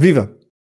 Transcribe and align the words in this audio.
Viva! 0.00 0.34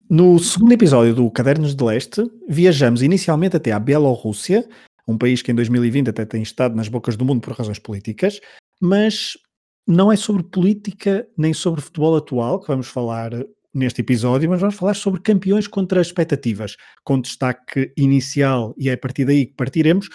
No 0.10 0.38
segundo 0.38 0.74
episódio 0.74 1.16
do 1.16 1.32
Cadernos 1.32 1.74
de 1.74 1.82
Leste, 1.82 2.30
viajamos 2.46 3.02
inicialmente 3.02 3.56
até 3.56 3.72
à 3.72 3.80
Bielorrússia, 3.80 4.68
um 5.08 5.18
país 5.18 5.42
que 5.42 5.50
em 5.50 5.56
2020 5.56 6.10
até 6.10 6.26
tem 6.26 6.42
estado 6.42 6.76
nas 6.76 6.90
bocas 6.90 7.16
do 7.16 7.24
mundo 7.24 7.40
por 7.40 7.54
razões 7.54 7.80
políticas, 7.80 8.42
mas 8.82 9.38
não 9.88 10.12
é 10.12 10.18
sobre 10.18 10.44
política 10.44 11.26
nem 11.38 11.54
sobre 11.54 11.80
futebol 11.80 12.18
atual 12.18 12.60
que 12.60 12.68
vamos 12.68 12.90
falar 12.90 13.32
neste 13.74 14.02
episódio, 14.02 14.50
mas 14.50 14.60
vamos 14.60 14.76
falar 14.76 14.94
sobre 14.94 15.22
campeões 15.22 15.70
contra 15.70 16.02
expectativas, 16.02 16.76
com 17.06 17.22
destaque 17.22 17.94
inicial, 17.96 18.76
e 18.78 18.90
é 18.90 18.94
a 18.94 18.98
partir 18.98 19.24
daí 19.24 19.46
que 19.46 19.54
partiremos, 19.54 20.08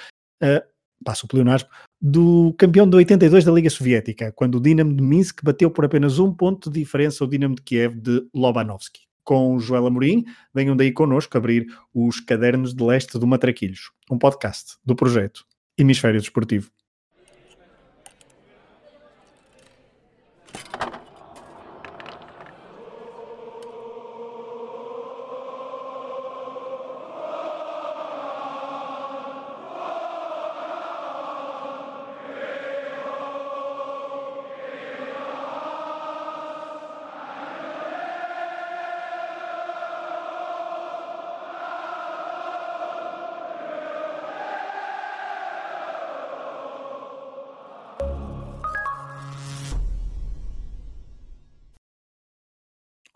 uh, 0.43 0.61
passo 1.02 1.27
o 1.32 1.34
Leonardo, 1.34 1.66
do 2.01 2.55
campeão 2.57 2.89
de 2.89 2.96
82 2.96 3.45
da 3.45 3.53
Liga 3.53 3.69
Soviética, 3.69 4.33
quando 4.33 4.57
o 4.57 4.61
Dinamo 4.61 4.95
de 4.95 5.03
Minsk 5.03 5.43
bateu 5.43 5.71
por 5.71 5.85
apenas 5.85 6.19
um 6.19 6.33
ponto 6.33 6.71
de 6.71 6.80
diferença 6.80 7.25
o 7.25 7.29
Dinamo 7.29 7.57
de 7.57 7.62
Kiev 7.62 7.97
de 7.97 8.27
Lobanovski. 8.35 9.01
Com 9.25 9.59
Joel 9.59 9.87
Amorim, 9.87 10.25
venham 10.55 10.77
daí 10.77 10.92
connosco 10.92 11.37
abrir 11.37 11.66
os 11.92 12.20
Cadernos 12.20 12.75
de 12.75 12.83
Leste 12.83 13.19
do 13.19 13.27
Matraquilhos, 13.27 13.91
um 14.11 14.19
podcast 14.19 14.77
do 14.84 14.97
projeto 14.97 15.45
Hemisfério 15.77 16.20
Desportivo. 16.20 16.70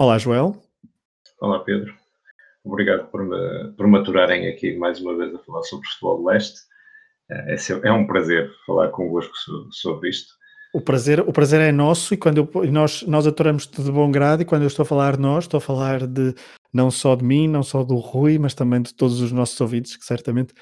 Olá, 0.03 0.19
Joel. 0.19 0.61
Olá, 1.41 1.61
Pedro. 1.61 1.95
Obrigado 2.65 3.09
por 3.09 3.25
me, 3.25 3.73
por 3.75 3.87
me 3.87 3.99
aturarem 3.99 4.49
aqui 4.49 4.77
mais 4.77 5.01
uma 5.01 5.17
vez 5.17 5.33
a 5.33 5.39
falar 5.39 5.63
sobre 5.63 5.87
o 5.87 5.91
futebol 5.91 6.17
do 6.17 6.25
leste. 6.25 6.59
É, 7.31 7.55
é 7.85 7.93
um 7.93 8.05
prazer 8.05 8.51
falar 8.67 8.89
convosco 8.89 9.33
sobre 9.71 10.09
isto. 10.09 10.35
O 10.75 10.81
prazer, 10.81 11.21
o 11.21 11.33
prazer 11.33 11.61
é 11.61 11.71
nosso 11.71 12.15
e 12.15 12.17
quando 12.17 12.39
eu, 12.39 12.73
nós, 12.73 13.03
nós 13.03 13.29
aturamos-te 13.29 13.81
de 13.81 13.93
bom 13.93 14.11
grado 14.11 14.43
e 14.43 14.45
quando 14.45 14.63
eu 14.63 14.67
estou 14.67 14.83
a 14.83 14.87
falar 14.87 15.17
nós, 15.17 15.45
estou 15.45 15.59
a 15.59 15.61
falar 15.61 16.05
de 16.05 16.35
não 16.73 16.91
só 16.91 17.15
de 17.15 17.25
mim, 17.25 17.47
não 17.47 17.63
só 17.63 17.85
do 17.85 17.95
Rui, 17.95 18.41
mas 18.41 18.55
também 18.55 18.83
de 18.83 18.93
todos 18.93 19.21
os 19.21 19.31
nossos 19.31 19.61
ouvintes, 19.61 19.97
que 19.97 20.05
certamente 20.05 20.53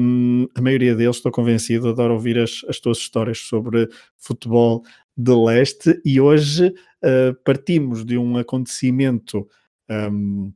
um, 0.00 0.48
a 0.54 0.62
maioria 0.62 0.94
deles, 0.94 1.16
estou 1.16 1.30
convencido, 1.30 1.90
adora 1.90 2.14
ouvir 2.14 2.38
as, 2.38 2.64
as 2.66 2.80
tuas 2.80 2.96
histórias 2.96 3.40
sobre 3.40 3.90
futebol 4.18 4.82
de 5.16 5.32
leste 5.32 6.00
e 6.04 6.20
hoje 6.20 6.74
uh, 7.04 7.34
partimos 7.44 8.04
de 8.04 8.16
um 8.16 8.38
acontecimento. 8.38 9.46
Um, 9.90 10.52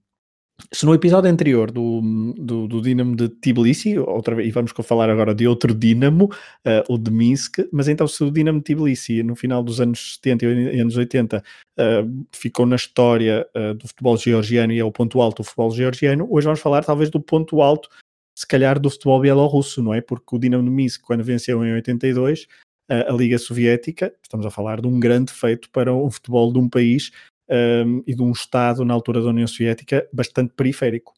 se 0.72 0.84
no 0.84 0.92
episódio 0.92 1.30
anterior 1.30 1.70
do, 1.70 2.00
do, 2.36 2.66
do 2.66 2.82
Dinamo 2.82 3.14
de 3.14 3.28
Tbilisi, 3.28 3.96
outra 3.96 4.34
vez, 4.34 4.48
e 4.48 4.50
vamos 4.50 4.72
falar 4.72 5.08
agora 5.08 5.32
de 5.32 5.46
outro 5.46 5.72
Dinamo, 5.72 6.24
uh, 6.24 6.92
o 6.92 6.98
de 6.98 7.12
Minsk, 7.12 7.60
mas 7.72 7.86
então 7.86 8.08
se 8.08 8.24
o 8.24 8.30
Dinamo 8.30 8.58
de 8.58 8.64
Tbilisi 8.64 9.22
no 9.22 9.36
final 9.36 9.62
dos 9.62 9.80
anos 9.80 10.16
70 10.16 10.44
e 10.46 10.80
anos 10.80 10.96
80 10.96 11.38
uh, 11.38 11.42
eh, 11.78 12.04
ficou 12.32 12.66
na 12.66 12.74
história 12.74 13.46
do 13.78 13.86
futebol 13.86 14.16
georgiano 14.16 14.72
e 14.72 14.80
é 14.80 14.84
o 14.84 14.90
ponto 14.90 15.20
alto 15.20 15.42
do 15.42 15.44
futebol 15.44 15.70
georgiano, 15.70 16.26
hoje 16.28 16.46
vamos 16.46 16.60
falar 16.60 16.84
talvez 16.84 17.08
do 17.08 17.20
ponto 17.20 17.62
alto, 17.62 17.88
se 18.36 18.46
calhar 18.46 18.80
do 18.80 18.90
futebol 18.90 19.20
bielorrusso, 19.20 19.80
não 19.80 19.94
é? 19.94 20.00
Porque 20.00 20.34
o 20.34 20.38
Dinamo 20.38 20.64
de 20.64 20.70
Minsk, 20.70 21.02
quando 21.02 21.22
venceu 21.22 21.64
em 21.64 21.72
82, 21.74 22.48
a, 22.88 23.12
Liga 23.12 23.38
Soviética, 23.38 24.12
estamos 24.22 24.46
a 24.46 24.50
falar 24.50 24.80
de 24.80 24.86
um 24.86 24.98
grande 24.98 25.32
feito 25.32 25.70
para 25.70 25.92
o 25.92 26.10
futebol 26.10 26.52
de 26.52 26.58
um 26.58 26.68
país 26.68 27.10
um, 27.48 28.02
e 28.06 28.14
de 28.14 28.22
um 28.22 28.32
Estado, 28.32 28.84
na 28.84 28.94
altura 28.94 29.20
da 29.20 29.28
União 29.28 29.46
Soviética, 29.46 30.08
bastante 30.12 30.52
periférico. 30.54 31.12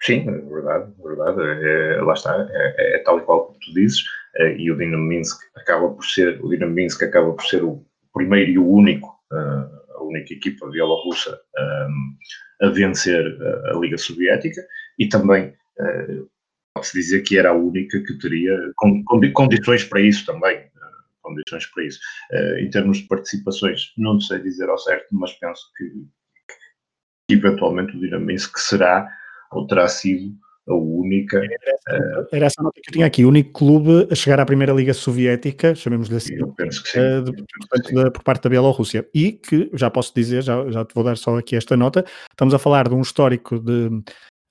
Sim, 0.00 0.28
é 0.28 0.32
verdade, 0.32 0.92
é 0.98 1.08
verdade. 1.08 1.40
É, 1.40 2.02
lá 2.02 2.14
está, 2.14 2.48
é, 2.50 2.74
é, 2.76 2.96
é, 2.96 2.98
tal 3.04 3.18
e 3.18 3.22
qual 3.22 3.46
como 3.46 3.58
tu 3.60 3.72
dizes, 3.72 4.02
é, 4.36 4.56
e 4.56 4.70
o 4.70 4.76
Dinamo 4.76 5.04
Minsk 5.04 5.40
acaba 5.54 5.88
por 5.90 6.04
ser, 6.04 6.44
o 6.44 6.48
Dinamo 6.48 6.74
Minsk 6.74 7.02
acaba 7.04 7.32
por 7.32 7.44
ser 7.44 7.62
o 7.62 7.84
primeiro 8.12 8.50
e 8.50 8.58
o 8.58 8.68
único, 8.68 9.08
uh, 9.32 9.96
a 9.96 10.02
única 10.02 10.34
equipa 10.34 10.68
bielorrussa 10.68 11.40
um, 11.58 12.66
a 12.66 12.70
vencer 12.70 13.24
a, 13.24 13.70
a, 13.70 13.78
Liga 13.78 13.96
Soviética 13.96 14.60
e 14.98 15.08
também 15.08 15.54
pode-se 16.82 16.98
dizer 16.98 17.22
que 17.22 17.38
era 17.38 17.50
a 17.50 17.54
única 17.54 18.02
que 18.02 18.18
teria 18.18 18.58
condições 19.32 19.84
para 19.84 20.00
isso 20.00 20.26
também. 20.26 20.56
Eh, 20.56 20.70
condições 21.22 21.66
para 21.66 21.84
isso. 21.84 22.00
Uh, 22.32 22.58
em 22.58 22.70
termos 22.70 22.98
de 22.98 23.06
participações, 23.06 23.92
não 23.96 24.20
sei 24.20 24.40
dizer 24.40 24.68
ao 24.68 24.78
certo, 24.78 25.06
mas 25.12 25.32
penso 25.34 25.62
que, 25.76 25.84
que 27.28 27.34
eventualmente 27.34 27.96
o 27.96 28.00
Dinaminsk 28.00 28.58
será 28.58 29.08
ou 29.52 29.66
terá 29.66 29.86
sido 29.86 30.34
a 30.68 30.74
única. 30.74 31.38
Era, 31.88 32.28
era 32.32 32.46
essa 32.46 32.62
nota 32.62 32.80
que 32.82 32.90
eu 32.90 32.92
tinha 32.92 33.06
aqui, 33.06 33.24
o 33.24 33.28
único 33.28 33.52
clube 33.52 34.08
a 34.10 34.14
chegar 34.14 34.40
à 34.40 34.46
primeira 34.46 34.72
Liga 34.72 34.94
Soviética, 34.94 35.74
chamemos-lhe 35.74 36.16
assim, 36.16 36.34
eu 36.34 36.48
penso 36.52 36.82
que 36.82 36.90
sim. 36.90 37.24
De, 37.24 37.32
portanto, 37.32 37.94
da, 37.94 38.10
por 38.10 38.22
parte 38.22 38.42
da 38.42 38.50
Bielorrússia. 38.50 39.08
E 39.14 39.32
que, 39.32 39.70
já 39.74 39.90
posso 39.90 40.12
dizer, 40.14 40.42
já, 40.42 40.68
já 40.70 40.84
te 40.84 40.94
vou 40.94 41.04
dar 41.04 41.16
só 41.16 41.36
aqui 41.38 41.54
esta 41.54 41.76
nota, 41.76 42.04
estamos 42.30 42.54
a 42.54 42.58
falar 42.58 42.88
de 42.88 42.94
um 42.94 43.00
histórico 43.00 43.58
de 43.58 44.02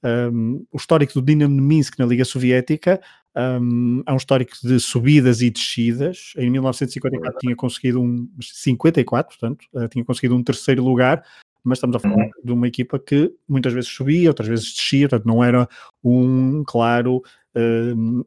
um, 0.04 0.66
o 0.72 0.78
histórico 0.78 1.14
do 1.14 1.22
Dinamo 1.22 1.56
de 1.56 1.62
Minsk 1.62 2.00
na 2.00 2.06
Liga 2.06 2.26
Soviética 2.26 3.00
um, 3.36 4.04
é 4.06 4.12
um 4.12 4.18
histórico 4.18 4.54
de 4.62 4.80
subidas 4.80 5.42
e 5.42 5.50
descidas. 5.50 6.34
Em 6.38 6.50
1954 6.50 7.40
tinha 7.40 7.56
conseguido 7.56 8.02
um 8.02 8.28
54, 8.42 9.38
portanto, 9.38 9.66
uh, 9.74 9.88
tinha 9.88 10.04
conseguido 10.04 10.36
um 10.36 10.44
terceiro 10.44 10.84
lugar, 10.84 11.24
mas 11.64 11.78
estamos 11.78 11.96
a 11.96 12.00
falar 12.00 12.16
uhum. 12.16 12.32
de 12.44 12.52
uma 12.52 12.68
equipa 12.68 13.00
que 13.00 13.32
muitas 13.48 13.72
vezes 13.74 13.90
subia, 13.90 14.30
outras 14.30 14.48
vezes 14.50 14.74
descia, 14.74 15.08
portanto, 15.08 15.28
não 15.28 15.44
era 15.44 15.68
um, 16.04 16.64
claro, 16.66 17.22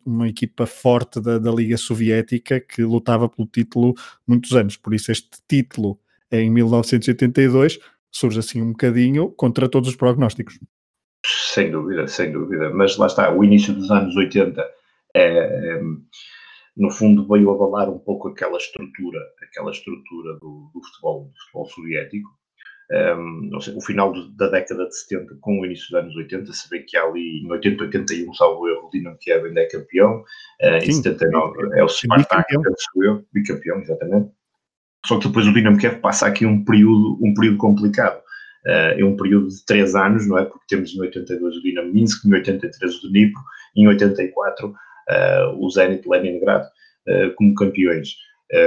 uma 0.05 0.29
equipa 0.29 0.67
forte 0.67 1.21
da, 1.21 1.39
da 1.39 1.51
Liga 1.51 1.77
Soviética 1.77 2.61
que 2.61 2.83
lutava 2.83 3.29
pelo 3.29 3.49
título 3.49 3.95
muitos 4.27 4.53
anos. 4.53 4.77
Por 4.77 4.95
isso, 4.95 5.11
este 5.11 5.39
título 5.49 5.99
em 6.31 6.51
1982 6.51 7.79
surge 8.11 8.39
assim 8.39 8.63
um 8.63 8.73
bocadinho 8.73 9.31
contra 9.31 9.69
todos 9.69 9.89
os 9.89 9.97
prognósticos. 9.97 10.59
Sem 11.25 11.71
dúvida, 11.71 12.07
sem 12.07 12.31
dúvida. 12.31 12.71
Mas 12.71 12.97
lá 12.99 13.07
está, 13.07 13.33
o 13.33 13.43
início 13.43 13.73
dos 13.73 13.91
anos 13.91 14.15
80 14.15 14.61
é, 15.15 15.23
é, 15.25 15.81
no 16.77 16.91
fundo 16.91 17.27
veio 17.27 17.51
abalar 17.51 17.89
um 17.89 17.99
pouco 17.99 18.29
aquela 18.29 18.59
estrutura, 18.59 19.21
aquela 19.43 19.71
estrutura 19.71 20.35
do, 20.35 20.71
do 20.75 20.83
futebol, 20.85 21.25
do 21.25 21.41
futebol 21.41 21.67
soviético. 21.67 22.29
Um, 22.93 23.51
o 23.57 23.81
final 23.81 24.13
da 24.37 24.51
década 24.51 24.87
de 24.87 24.95
70 24.95 25.39
com 25.41 25.59
o 25.59 25.65
início 25.65 25.87
dos 25.91 26.01
anos 26.01 26.17
80, 26.17 26.53
se 26.53 26.69
vê 26.69 26.81
que 26.81 26.99
há 26.99 27.05
ali 27.05 27.43
em 27.43 27.51
80, 27.51 27.85
81, 27.85 28.35
salvo 28.35 28.69
erro, 28.69 28.87
o 28.87 28.91
Dinamo 28.91 29.17
Kiev 29.19 29.47
ainda 29.47 29.63
é 29.63 29.67
campeão, 29.67 30.21
uh, 30.21 30.77
em 30.83 30.93
79 30.93 31.79
é 31.79 31.83
o 31.83 31.89
Spartak, 31.89 32.45
penso 32.47 33.03
eu, 33.03 33.25
bicampeão, 33.33 33.81
exatamente. 33.81 34.31
Só 35.07 35.19
que 35.19 35.29
depois 35.29 35.47
o 35.47 35.55
Dinamo 35.55 35.79
Kiev 35.79 35.99
passa 36.01 36.27
aqui 36.27 36.45
um 36.45 36.63
período, 36.63 37.19
um 37.23 37.33
período 37.33 37.57
complicado 37.57 38.23
uh, 38.67 38.99
em 38.99 39.05
um 39.05 39.17
período 39.17 39.49
de 39.49 39.65
três 39.65 39.95
anos, 39.95 40.27
não 40.27 40.39
é? 40.39 40.45
Porque 40.45 40.65
temos 40.69 40.95
em 40.95 41.01
82 41.01 41.57
o 41.57 41.63
Dinamo 41.63 41.93
Minsk, 41.93 42.25
em 42.25 42.35
83 42.35 43.05
o 43.05 43.09
Dnipro, 43.09 43.41
em 43.77 43.87
84 43.89 44.69
uh, 44.69 44.73
o 45.59 45.71
Zenit 45.71 46.09
Leningrad 46.09 46.65
uh, 46.65 47.35
como 47.37 47.55
campeões. 47.55 48.17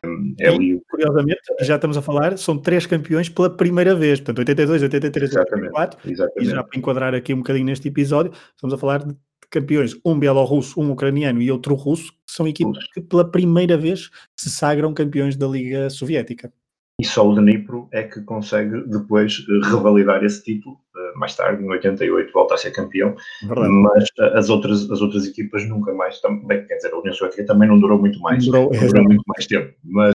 Um, 0.05 0.35
é 0.39 0.49
ali... 0.49 0.81
Curiosamente, 0.89 1.39
já 1.61 1.75
estamos 1.75 1.97
a 1.97 2.01
falar, 2.01 2.37
são 2.37 2.57
três 2.57 2.85
campeões 2.85 3.29
pela 3.29 3.49
primeira 3.49 3.95
vez, 3.95 4.19
portanto 4.19 4.39
82, 4.39 4.83
83, 4.83 5.31
exatamente, 5.31 5.67
84, 5.67 6.11
exatamente. 6.11 6.47
e 6.47 6.51
já 6.51 6.63
para 6.63 6.79
enquadrar 6.79 7.13
aqui 7.13 7.33
um 7.33 7.37
bocadinho 7.37 7.67
neste 7.67 7.87
episódio, 7.87 8.31
estamos 8.55 8.73
a 8.73 8.77
falar 8.77 9.05
de 9.05 9.15
campeões, 9.49 9.95
um 10.03 10.19
bielorrusso, 10.19 10.81
um 10.81 10.91
ucraniano 10.91 11.41
e 11.41 11.49
outro 11.51 11.73
russo, 11.75 12.11
que 12.11 12.33
são 12.33 12.47
equipas 12.47 12.85
que 12.91 12.99
pela 12.99 13.29
primeira 13.29 13.77
vez 13.77 14.09
se 14.35 14.49
sagram 14.49 14.93
campeões 14.93 15.37
da 15.37 15.47
Liga 15.47 15.89
Soviética 15.89 16.51
e 16.99 17.05
só 17.05 17.27
o 17.27 17.35
Dnipro 17.35 17.87
é 17.91 18.03
que 18.03 18.21
consegue 18.21 18.81
depois 18.87 19.45
eh, 19.47 19.69
revalidar 19.69 20.23
esse 20.23 20.43
título. 20.43 20.77
Eh, 20.95 21.17
mais 21.17 21.35
tarde, 21.35 21.63
em 21.63 21.69
88, 21.69 22.33
volta 22.33 22.55
a 22.55 22.57
ser 22.57 22.71
campeão, 22.71 23.15
Verdade. 23.43 23.69
mas 23.69 24.05
eh, 24.19 24.37
as 24.37 24.49
outras, 24.49 24.89
as 24.89 24.99
outras 24.99 25.25
equipas 25.25 25.67
nunca 25.67 25.93
mais, 25.93 26.19
também, 26.21 26.65
quer 26.65 26.75
dizer, 26.75 26.93
a 26.93 26.97
União 26.97 27.13
Soviética 27.13 27.45
também 27.45 27.67
não 27.69 27.79
durou 27.79 27.99
muito 27.99 28.19
mais, 28.19 28.45
durou, 28.45 28.71
não 28.73 28.87
durou 28.87 29.03
muito 29.03 29.23
mais 29.27 29.45
tempo, 29.45 29.73
mas 29.83 30.13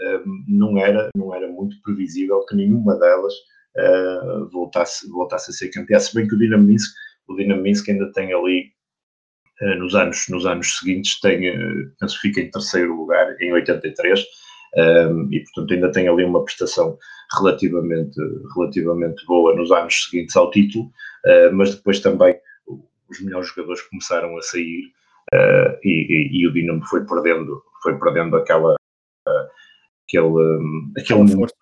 um, 0.00 0.44
não, 0.48 0.78
era, 0.78 1.08
não 1.16 1.34
era 1.34 1.46
muito 1.48 1.80
previsível 1.82 2.44
que 2.46 2.56
nenhuma 2.56 2.98
delas 2.98 3.32
uh, 3.76 4.48
voltasse, 4.50 5.08
voltasse 5.08 5.50
a 5.50 5.54
ser 5.54 5.68
campeã, 5.68 6.00
se 6.00 6.14
bem 6.14 6.26
que 6.26 6.34
o 6.34 6.38
Dinamo 6.38 6.68
o 7.28 7.36
Dinamo 7.36 7.64
ainda 7.64 8.12
tem 8.12 8.32
ali 8.32 8.72
uh, 9.62 9.78
nos, 9.78 9.94
anos, 9.94 10.26
nos 10.28 10.46
anos 10.46 10.78
seguintes, 10.78 11.20
tem, 11.20 11.48
uh, 11.50 11.92
penso 12.00 12.16
que 12.16 12.28
fica 12.28 12.40
em 12.40 12.50
terceiro 12.50 12.94
lugar, 12.94 13.36
em 13.40 13.52
83, 13.52 14.24
um, 14.76 15.28
e 15.32 15.40
portanto 15.40 15.74
ainda 15.74 15.92
tem 15.92 16.08
ali 16.08 16.24
uma 16.24 16.44
prestação 16.44 16.98
relativamente, 17.38 18.18
relativamente 18.54 19.24
boa 19.26 19.54
nos 19.54 19.70
anos 19.70 20.04
seguintes 20.04 20.36
ao 20.36 20.50
título, 20.50 20.86
uh, 20.86 21.52
mas 21.52 21.74
depois 21.74 22.00
também 22.00 22.36
os 23.10 23.20
melhores 23.20 23.48
jogadores 23.48 23.82
começaram 23.82 24.36
a 24.36 24.42
sair 24.42 24.92
uh, 25.32 25.78
e, 25.82 26.06
e, 26.08 26.40
e, 26.40 26.46
o 26.46 26.52
Dinamo 26.52 26.84
foi 26.86 27.04
perdendo, 27.04 27.62
foi 27.82 27.98
perdendo 27.98 28.36
aquela, 28.36 28.72
uh, 28.72 29.48
aquele, 30.06 30.26
um, 30.26 30.92
aquele 30.96 31.22
momento. 31.22 31.54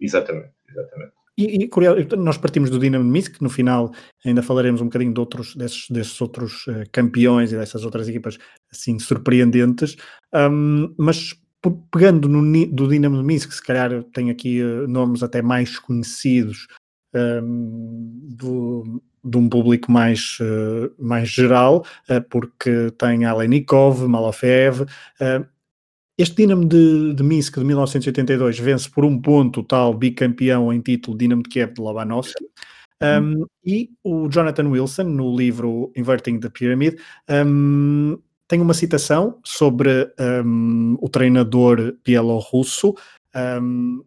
Exatamente, 0.00 0.52
exatamente. 0.68 1.12
E, 1.36 1.64
e 1.64 1.68
curioso, 1.68 2.16
nós 2.16 2.38
partimos 2.38 2.70
do 2.70 2.78
Dinamo 2.78 3.04
Minsk, 3.04 3.40
no 3.40 3.50
final 3.50 3.92
ainda 4.24 4.42
falaremos 4.42 4.80
um 4.80 4.84
bocadinho 4.84 5.12
de 5.12 5.18
outros, 5.18 5.56
desses, 5.56 5.88
desses 5.90 6.20
outros 6.20 6.66
uh, 6.68 6.84
campeões 6.92 7.52
e 7.52 7.56
dessas 7.56 7.84
outras 7.84 8.08
equipas 8.08 8.38
assim 8.70 8.98
surpreendentes, 8.98 9.96
um, 10.32 10.94
mas 10.96 11.34
pegando 11.70 12.28
no 12.28 12.42
do 12.66 12.88
Dinamo 12.88 13.16
de 13.16 13.22
Minsk, 13.22 13.52
se 13.52 13.62
calhar 13.62 14.02
tem 14.12 14.30
aqui 14.30 14.62
uh, 14.62 14.86
nomes 14.88 15.22
até 15.22 15.42
mais 15.42 15.78
conhecidos 15.78 16.66
um, 17.14 18.28
do, 18.36 19.02
de 19.24 19.38
um 19.38 19.48
público 19.48 19.90
mais, 19.90 20.38
uh, 20.40 20.92
mais 20.98 21.28
geral, 21.28 21.84
uh, 22.10 22.22
porque 22.28 22.90
tem 22.98 23.24
Alenikov, 23.24 24.06
Malofev. 24.06 24.86
este 26.18 26.36
Dinamo 26.36 26.64
de, 26.64 27.14
de, 27.14 27.22
Minsk 27.22 27.58
de 27.58 27.64
1982 27.64 28.58
vence 28.58 28.90
por 28.90 29.04
um 29.04 29.20
ponto 29.20 29.60
o 29.60 29.64
tal 29.64 29.94
bicampeão 29.94 30.72
em 30.72 30.80
título 30.80 31.16
Dinamo 31.16 31.42
de 31.42 31.48
Kiev 31.48 31.72
de 31.72 31.80
Lobanovsky. 31.80 32.44
Um, 33.02 33.06
uhum. 33.06 33.46
e 33.66 33.90
o 34.02 34.28
Jonathan 34.28 34.68
Wilson, 34.68 35.02
no 35.04 35.36
livro 35.36 35.92
Inverting 35.96 36.38
the 36.38 36.48
Pyramid, 36.48 36.96
um, 37.28 38.16
tem 38.48 38.60
uma 38.60 38.74
citação 38.74 39.38
sobre 39.44 40.12
um, 40.44 40.96
o 41.00 41.08
treinador 41.08 41.96
bielorrusso. 42.04 42.94
Um, 43.34 44.04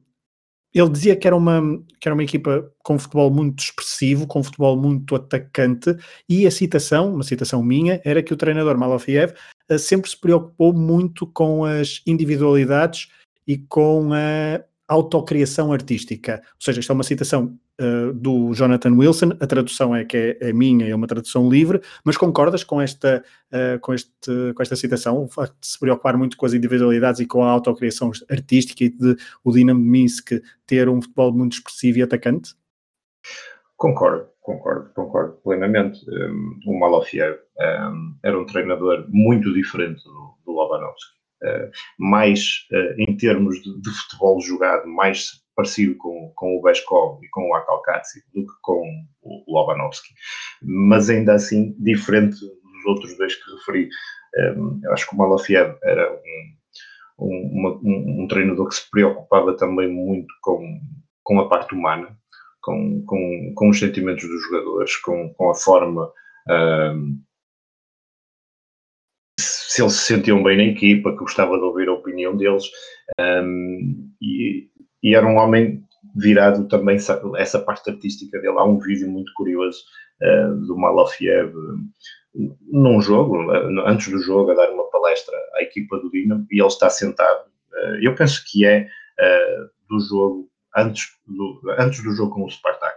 ele 0.73 0.89
dizia 0.89 1.15
que 1.15 1.25
era, 1.25 1.35
uma, 1.35 1.61
que 1.99 2.07
era 2.07 2.13
uma 2.13 2.23
equipa 2.23 2.71
com 2.83 2.99
futebol 2.99 3.31
muito 3.31 3.63
expressivo, 3.63 4.27
com 4.27 4.43
futebol 4.43 4.77
muito 4.77 5.15
atacante, 5.15 5.95
e 6.29 6.45
a 6.45 6.51
citação, 6.51 7.15
uma 7.15 7.23
citação 7.23 7.63
minha, 7.63 7.99
era 8.05 8.21
que 8.21 8.33
o 8.33 8.37
treinador 8.37 8.77
Malofiev 8.77 9.33
uh, 9.71 9.79
sempre 9.79 10.09
se 10.09 10.19
preocupou 10.19 10.73
muito 10.73 11.25
com 11.25 11.65
as 11.65 12.01
individualidades 12.05 13.09
e 13.47 13.57
com 13.57 14.11
a 14.13 14.63
autocriação 14.87 15.73
artística. 15.73 16.41
Ou 16.43 16.61
seja, 16.61 16.79
isto 16.79 16.91
é 16.91 16.95
uma 16.95 17.03
citação 17.03 17.57
uh, 17.79 18.13
do 18.13 18.53
Jonathan 18.53 18.93
Wilson, 18.93 19.31
a 19.39 19.47
tradução 19.47 19.95
é 19.95 20.03
que 20.05 20.17
é, 20.17 20.49
é, 20.49 20.53
minha, 20.53 20.87
é 20.87 20.95
uma 20.95 21.07
tradução 21.07 21.49
livre, 21.49 21.81
mas 22.03 22.17
concordas 22.17 22.63
com 22.63 22.81
esta, 22.81 23.23
uh, 23.51 23.79
com, 23.79 23.93
este, 23.93 24.53
com 24.55 24.61
esta 24.61 24.75
citação, 24.75 25.23
o 25.23 25.27
facto 25.27 25.55
de 25.59 25.67
se 25.67 25.79
preocupar 25.79 26.17
muito 26.17 26.37
com 26.37 26.45
as 26.45 26.53
individualidades 26.53 27.19
e 27.19 27.25
com 27.25 27.43
a 27.43 27.49
autocriação 27.49 28.11
artística 28.29 28.83
e 28.83 28.89
de 28.89 29.15
o 29.43 29.51
Dinamo 29.51 29.79
Minsk 29.79 30.31
ter 30.65 30.89
um 30.89 31.01
futebol 31.01 31.31
muito 31.31 31.53
expressivo 31.53 31.99
e 31.99 32.03
atacante? 32.03 32.53
Concordo, 33.77 34.27
concordo, 34.41 34.89
concordo 34.95 35.33
plenamente. 35.43 36.03
Um, 36.09 36.59
o 36.65 36.79
Malofiev 36.79 37.37
um, 37.59 38.15
era 38.23 38.39
um 38.39 38.45
treinador 38.45 39.05
muito 39.09 39.53
diferente 39.53 40.03
do, 40.03 40.33
do 40.45 40.51
Lobanovski. 40.51 41.15
Uh, 41.43 41.69
mais 41.99 42.65
uh, 42.71 42.99
em 42.99 43.15
termos 43.15 43.61
de, 43.61 43.79
de, 43.79 43.91
futebol 43.91 44.41
jogado, 44.41 44.87
mais 44.87 45.33
parecido 45.57 45.95
com, 45.97 46.31
com 46.35 46.55
o 46.55 46.61
Beskov 46.61 47.19
e 47.23 47.29
com 47.29 47.49
o 47.49 47.55
Akalkatsi 47.55 48.23
do 48.31 48.45
que 48.45 48.53
com 48.61 48.83
o 49.23 49.43
Lobanovski, 49.51 50.13
mas 50.61 51.09
ainda 51.09 51.33
assim 51.33 51.75
diferente 51.79 52.39
dos 52.39 52.85
outros 52.85 53.17
dois 53.17 53.35
que 53.35 53.51
referi. 53.55 53.89
Um, 54.37 54.79
eu 54.83 54.93
acho 54.93 55.09
que 55.09 55.15
o 55.15 55.17
Malafiev 55.17 55.75
era 55.83 56.13
um, 56.13 57.25
um, 57.25 57.49
uma, 57.53 57.69
um, 57.83 58.23
um, 58.23 58.27
treinador 58.27 58.69
que 58.69 58.75
se 58.75 58.89
preocupava 58.91 59.57
também 59.57 59.91
muito 59.91 60.27
com, 60.43 60.79
com 61.23 61.39
a 61.39 61.49
parte 61.49 61.73
humana, 61.73 62.15
com, 62.61 63.03
com, 63.07 63.53
com 63.55 63.69
os 63.69 63.79
sentimentos 63.79 64.27
dos 64.27 64.43
jogadores, 64.43 64.95
com, 64.97 65.33
com 65.33 65.49
a 65.49 65.55
forma. 65.55 66.11
Um, 66.47 67.19
se 69.39 69.81
eles 69.81 69.93
se 69.93 70.13
sentiam 70.13 70.43
bem 70.43 70.57
na 70.57 70.63
equipa, 70.63 71.11
que 71.11 71.19
gostava 71.19 71.57
de 71.57 71.63
ouvir 71.63 71.87
a 71.87 71.93
opinião 71.93 72.35
deles, 72.35 72.65
um, 73.19 74.11
e, 74.21 74.69
e 75.03 75.15
era 75.15 75.25
um 75.25 75.37
homem 75.37 75.83
virado 76.15 76.67
também 76.67 76.97
essa 77.37 77.59
parte 77.59 77.89
artística 77.89 78.39
dele. 78.39 78.57
Há 78.57 78.63
um 78.63 78.79
vídeo 78.79 79.09
muito 79.09 79.31
curioso 79.35 79.79
uh, 80.21 80.55
do 80.65 80.77
Malafiev 80.77 81.53
num 82.71 83.01
jogo, 83.01 83.49
antes 83.85 84.09
do 84.09 84.19
jogo, 84.19 84.51
a 84.51 84.55
dar 84.55 84.71
uma 84.71 84.89
palestra 84.91 85.35
à 85.55 85.63
equipa 85.63 85.97
do 85.97 86.11
Dinamo 86.11 86.45
e 86.51 86.59
ele 86.59 86.67
está 86.67 86.87
sentado. 86.87 87.47
Eu 87.99 88.13
penso 88.13 88.43
que 88.45 88.63
é 88.63 88.87
do 89.89 89.99
jogo 89.99 90.47
antes 90.75 91.07
do, 91.25 91.61
antes 91.79 92.03
do 92.03 92.11
jogo 92.11 92.35
com 92.35 92.43
o 92.43 92.49
Spartak, 92.51 92.95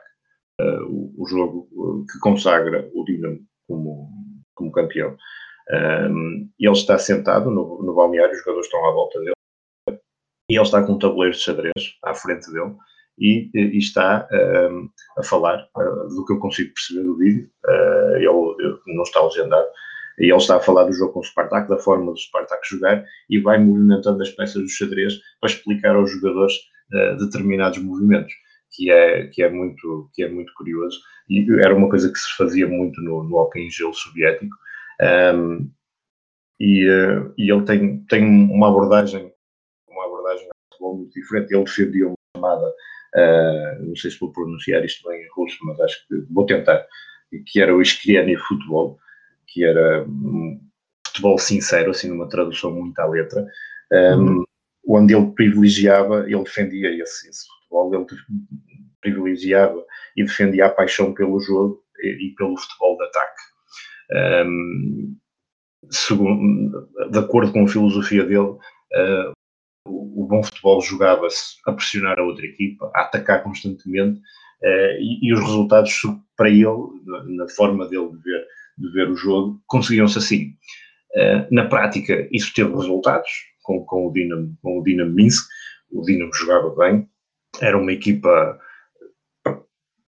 o, 0.88 1.22
o, 1.22 1.26
jogo 1.26 2.04
que 2.12 2.18
consagra 2.18 2.90
o 2.92 3.02
Dinamo 3.04 3.40
como, 3.66 4.10
como 4.54 4.72
campeão. 4.72 5.16
Ele 5.70 6.72
está 6.72 6.98
sentado 6.98 7.50
no, 7.50 7.82
no 7.82 7.94
balneário, 7.94 8.32
os 8.32 8.40
jogadores 8.40 8.66
estão 8.66 8.86
à 8.86 8.92
volta 8.92 9.18
dele 9.20 9.32
e 10.50 10.56
ele 10.56 10.62
está 10.62 10.82
com 10.82 10.94
um 10.94 10.98
tabuleiro 10.98 11.34
de 11.34 11.42
xadrez 11.42 11.72
à 12.02 12.12
frente 12.12 12.50
dele 12.52 12.74
e, 13.20 13.50
e 13.54 13.78
está 13.78 14.26
um, 14.32 14.88
a 15.18 15.22
falar 15.22 15.68
uh, 15.76 16.08
do 16.08 16.24
que 16.24 16.32
eu 16.32 16.38
consigo 16.38 16.72
perceber 16.72 17.04
do 17.04 17.16
vídeo. 17.18 17.50
Uh, 17.66 18.16
ele, 18.16 18.78
não 18.86 19.02
está 19.02 19.22
legendado. 19.22 19.68
E 20.18 20.24
ele 20.24 20.36
está 20.36 20.56
a 20.56 20.60
falar 20.60 20.84
do 20.84 20.92
jogo 20.92 21.12
com 21.12 21.20
o 21.20 21.24
Spartak, 21.24 21.68
da 21.68 21.78
forma 21.78 22.12
do 22.12 22.18
Spartak 22.18 22.66
jogar, 22.68 23.04
e 23.28 23.38
vai 23.38 23.58
movimentando 23.58 24.22
as 24.22 24.30
peças 24.30 24.60
do 24.60 24.68
xadrez 24.68 25.14
para 25.40 25.50
explicar 25.50 25.94
aos 25.94 26.10
jogadores 26.10 26.54
uh, 26.92 27.16
determinados 27.18 27.78
movimentos, 27.78 28.32
que 28.72 28.90
é, 28.90 29.26
que, 29.28 29.42
é 29.42 29.50
muito, 29.50 30.10
que 30.14 30.22
é 30.22 30.28
muito 30.28 30.52
curioso. 30.54 30.98
E 31.28 31.46
era 31.60 31.74
uma 31.74 31.88
coisa 31.88 32.10
que 32.10 32.18
se 32.18 32.36
fazia 32.36 32.66
muito 32.66 33.00
no, 33.02 33.22
no 33.22 33.36
hockey 33.36 33.60
em 33.60 33.70
gelo 33.70 33.94
soviético. 33.94 34.56
Um, 35.34 35.70
e, 36.58 36.88
uh, 36.88 37.32
e, 37.38 37.50
ele 37.50 37.64
tem, 37.64 38.04
tem 38.06 38.24
uma 38.24 38.68
abordagem 38.68 39.32
futebol 40.80 40.96
muito 40.96 41.12
diferente. 41.12 41.54
Ele 41.54 41.64
defendia 41.64 42.06
uma 42.08 42.16
chamada, 42.36 42.66
uh, 42.66 43.86
não 43.86 43.96
sei 43.96 44.10
se 44.10 44.18
vou 44.18 44.32
pronunciar 44.32 44.84
isto 44.84 45.08
bem 45.08 45.22
em 45.22 45.28
russo, 45.36 45.58
mas 45.64 45.78
acho 45.80 46.08
que 46.08 46.14
vou 46.30 46.46
tentar, 46.46 46.84
que 47.46 47.60
era 47.60 47.74
o 47.74 47.82
Iskriani 47.82 48.36
Futebol, 48.36 48.98
que 49.46 49.64
era 49.64 50.04
um 50.04 50.60
futebol 51.06 51.38
sincero, 51.38 51.90
assim, 51.90 52.08
numa 52.08 52.28
tradução 52.28 52.72
muito 52.72 52.98
à 52.98 53.06
letra, 53.06 53.44
um, 53.92 54.16
uhum. 54.16 54.44
onde 54.88 55.14
ele 55.14 55.30
privilegiava, 55.32 56.24
ele 56.26 56.42
defendia 56.42 56.90
esse, 57.02 57.28
esse 57.28 57.46
futebol, 57.46 57.94
ele 57.94 58.06
privilegiava 59.00 59.84
e 60.16 60.24
defendia 60.24 60.66
a 60.66 60.70
paixão 60.70 61.12
pelo 61.12 61.40
jogo 61.40 61.82
e, 61.98 62.28
e 62.28 62.34
pelo 62.34 62.56
futebol 62.56 62.96
de 62.96 63.04
ataque. 63.04 63.42
Um, 64.12 65.16
segundo, 65.90 66.88
de 67.10 67.18
acordo 67.18 67.52
com 67.52 67.64
a 67.64 67.68
filosofia 67.68 68.24
dele, 68.24 68.38
uh, 68.38 69.32
o, 70.14 70.26
bom 70.26 70.42
futebol 70.42 70.80
jogava-se 70.80 71.56
a 71.66 71.72
pressionar 71.72 72.18
a 72.18 72.22
outra 72.22 72.44
equipa, 72.44 72.90
a 72.94 73.02
atacar 73.02 73.42
constantemente, 73.42 74.18
uh, 74.18 74.96
e, 75.00 75.28
e, 75.28 75.32
os 75.32 75.40
resultados 75.40 76.00
para 76.36 76.50
ele, 76.50 76.66
na, 77.36 77.48
forma 77.48 77.88
dele 77.88 78.10
de 78.10 78.22
ver, 78.22 78.46
de 78.78 78.92
ver 78.92 79.10
o 79.10 79.16
jogo, 79.16 79.60
conseguiam-se 79.66 80.18
assim. 80.18 80.54
Uh, 81.14 81.54
na 81.54 81.66
prática, 81.66 82.28
isso 82.32 82.52
teve 82.54 82.70
resultados 82.74 83.30
com, 83.62 83.84
com, 83.84 84.06
o 84.06 84.12
Dinamo, 84.12 84.56
com 84.62 84.78
o 84.78 84.82
Dinamo 84.82 85.12
Minsk, 85.12 85.46
o 85.90 86.02
Dinamo 86.02 86.34
jogava 86.34 86.74
bem, 86.76 87.08
era 87.60 87.76
uma 87.76 87.92
equipa 87.92 88.58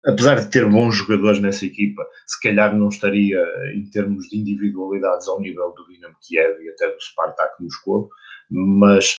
apesar 0.05 0.35
de 0.35 0.50
ter 0.50 0.69
bons 0.69 0.95
jogadores 0.95 1.39
nessa 1.39 1.65
equipa, 1.65 2.05
se 2.27 2.39
calhar 2.41 2.75
não 2.75 2.89
estaria 2.89 3.41
em 3.73 3.89
termos 3.89 4.27
de 4.27 4.38
individualidades 4.38 5.27
ao 5.27 5.39
nível 5.39 5.71
do 5.71 5.88
Dinamo 5.88 6.15
Kiev 6.21 6.62
e 6.62 6.69
até 6.69 6.91
do 6.91 7.01
Spartak 7.01 7.62
Moscou, 7.62 8.09
mas 8.50 9.15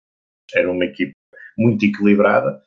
era 0.56 0.72
uma 0.72 0.86
equipe 0.86 1.14
muito 1.58 1.86
equilibrada, 1.86 2.60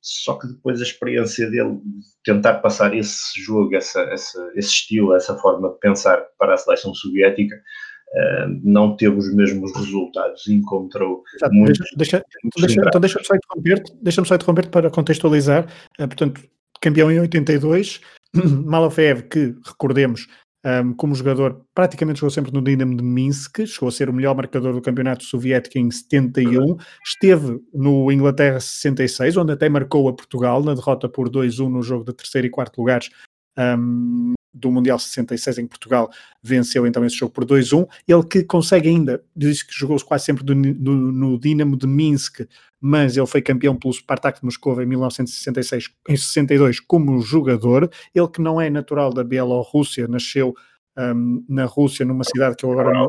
só 0.00 0.34
que 0.38 0.46
depois 0.46 0.80
a 0.80 0.84
experiência 0.84 1.50
dele 1.50 1.74
de 1.74 2.06
tentar 2.24 2.54
passar 2.54 2.94
esse 2.96 3.40
jogo, 3.40 3.74
essa, 3.74 4.00
essa, 4.02 4.52
esse 4.54 4.68
estilo, 4.68 5.14
essa 5.14 5.36
forma 5.38 5.70
de 5.70 5.78
pensar 5.78 6.24
para 6.38 6.54
a 6.54 6.56
seleção 6.56 6.94
soviética, 6.94 7.54
uh, 7.56 8.60
não 8.62 8.96
teve 8.96 9.16
os 9.16 9.34
mesmos 9.34 9.74
resultados, 9.76 10.46
encontrou 10.48 11.22
Exato, 11.36 11.54
muito... 11.54 11.82
Deixa, 11.96 12.24
deixa, 12.54 12.80
então 12.86 13.00
deixa-me 13.00 13.24
só 13.24 13.34
interromper-te 13.34 13.92
deixa 14.00 14.24
só 14.24 14.34
interromper 14.34 14.68
para 14.68 14.90
contextualizar, 14.90 15.64
uh, 15.98 16.08
portanto, 16.08 16.42
campeão 16.80 17.10
em 17.10 17.20
82, 17.20 18.00
Malofev, 18.66 19.22
que, 19.22 19.54
recordemos, 19.64 20.26
um, 20.64 20.92
como 20.94 21.14
jogador, 21.14 21.64
praticamente 21.74 22.20
jogou 22.20 22.30
sempre 22.30 22.52
no 22.52 22.62
Dinamo 22.62 22.96
de 22.96 23.02
Minsk, 23.02 23.66
chegou 23.66 23.88
a 23.88 23.92
ser 23.92 24.08
o 24.08 24.12
melhor 24.12 24.34
marcador 24.36 24.72
do 24.72 24.80
campeonato 24.80 25.24
soviético 25.24 25.78
em 25.78 25.90
71, 25.90 26.76
esteve 27.04 27.60
no 27.74 28.10
Inglaterra 28.12 28.60
66, 28.60 29.36
onde 29.36 29.52
até 29.52 29.68
marcou 29.68 30.08
a 30.08 30.12
Portugal 30.12 30.62
na 30.62 30.74
derrota 30.74 31.08
por 31.08 31.28
2-1 31.28 31.68
no 31.68 31.82
jogo 31.82 32.04
de 32.04 32.12
terceiro 32.12 32.46
e 32.46 32.50
quarto 32.50 32.78
lugares. 32.78 33.10
Um, 33.58 34.34
do 34.52 34.70
Mundial 34.70 34.98
66 34.98 35.58
em 35.58 35.66
Portugal, 35.66 36.10
venceu 36.42 36.86
então 36.86 37.04
esse 37.04 37.16
jogo 37.16 37.32
por 37.32 37.44
2-1. 37.44 37.88
Ele 38.06 38.22
que 38.24 38.44
consegue 38.44 38.88
ainda, 38.88 39.24
diz 39.34 39.62
que 39.62 39.72
jogou 39.72 39.98
quase 40.04 40.24
sempre 40.24 40.44
do, 40.44 40.54
do, 40.54 40.92
no 40.92 41.38
Dinamo 41.38 41.76
de 41.76 41.86
Minsk, 41.86 42.40
mas 42.80 43.16
ele 43.16 43.26
foi 43.26 43.40
campeão 43.40 43.76
pelo 43.76 43.94
Spartak 43.94 44.40
de 44.40 44.44
Moscou 44.44 44.80
em 44.82 44.86
1966, 44.86 45.90
em 46.08 46.16
62 46.16 46.80
como 46.80 47.20
jogador. 47.20 47.90
Ele 48.14 48.28
que 48.28 48.40
não 48.40 48.60
é 48.60 48.68
natural 48.68 49.12
da 49.12 49.24
Bielorrússia, 49.24 50.06
nasceu 50.08 50.54
um, 50.98 51.44
na 51.48 51.64
Rússia, 51.64 52.04
numa 52.04 52.24
cidade 52.24 52.56
que 52.56 52.64
eu 52.64 52.72
agora 52.72 52.92
não... 52.92 53.08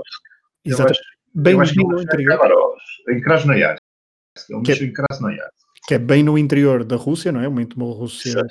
Exatamente. 0.64 1.02
Bem, 1.36 1.56
no 1.56 2.02
interior. 2.02 2.40
Em 3.10 3.20
Krasnoyarsk. 3.20 3.82
Ele 4.50 4.60
nasceu 4.66 4.88
em 4.88 4.94
Krasnoyarsk 4.94 5.63
que 5.88 5.96
é 5.96 6.00
bem 6.00 6.24
no 6.24 6.38
interior 6.38 6.84
da 6.84 6.96
Rússia, 6.96 7.32
não 7.32 7.42
é? 7.42 7.50
Muito 7.50 7.76
uma 7.76 7.94
Rússia 7.94 8.42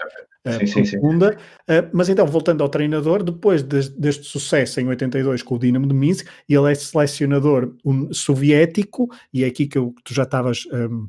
uh, 0.47 0.67
sim, 0.67 0.83
profunda. 0.83 1.33
Sim, 1.33 1.39
sim. 1.39 1.79
Uh, 1.79 1.91
mas 1.93 2.09
então, 2.09 2.27
voltando 2.27 2.63
ao 2.63 2.69
treinador, 2.69 3.23
depois 3.23 3.63
de, 3.63 3.89
deste 3.91 4.25
sucesso 4.25 4.81
em 4.81 4.89
82 4.89 5.43
com 5.43 5.55
o 5.55 5.59
Dinamo 5.59 5.87
de 5.87 5.95
Minsk, 5.95 6.27
ele 6.49 6.71
é 6.71 6.75
selecionador 6.75 7.75
um, 7.85 8.13
soviético, 8.13 9.09
e 9.33 9.45
é 9.45 9.47
aqui 9.47 9.67
que, 9.67 9.79
eu, 9.79 9.93
que 9.93 10.03
tu 10.05 10.15
já 10.15 10.25
estavas 10.25 10.65
um, 10.73 11.09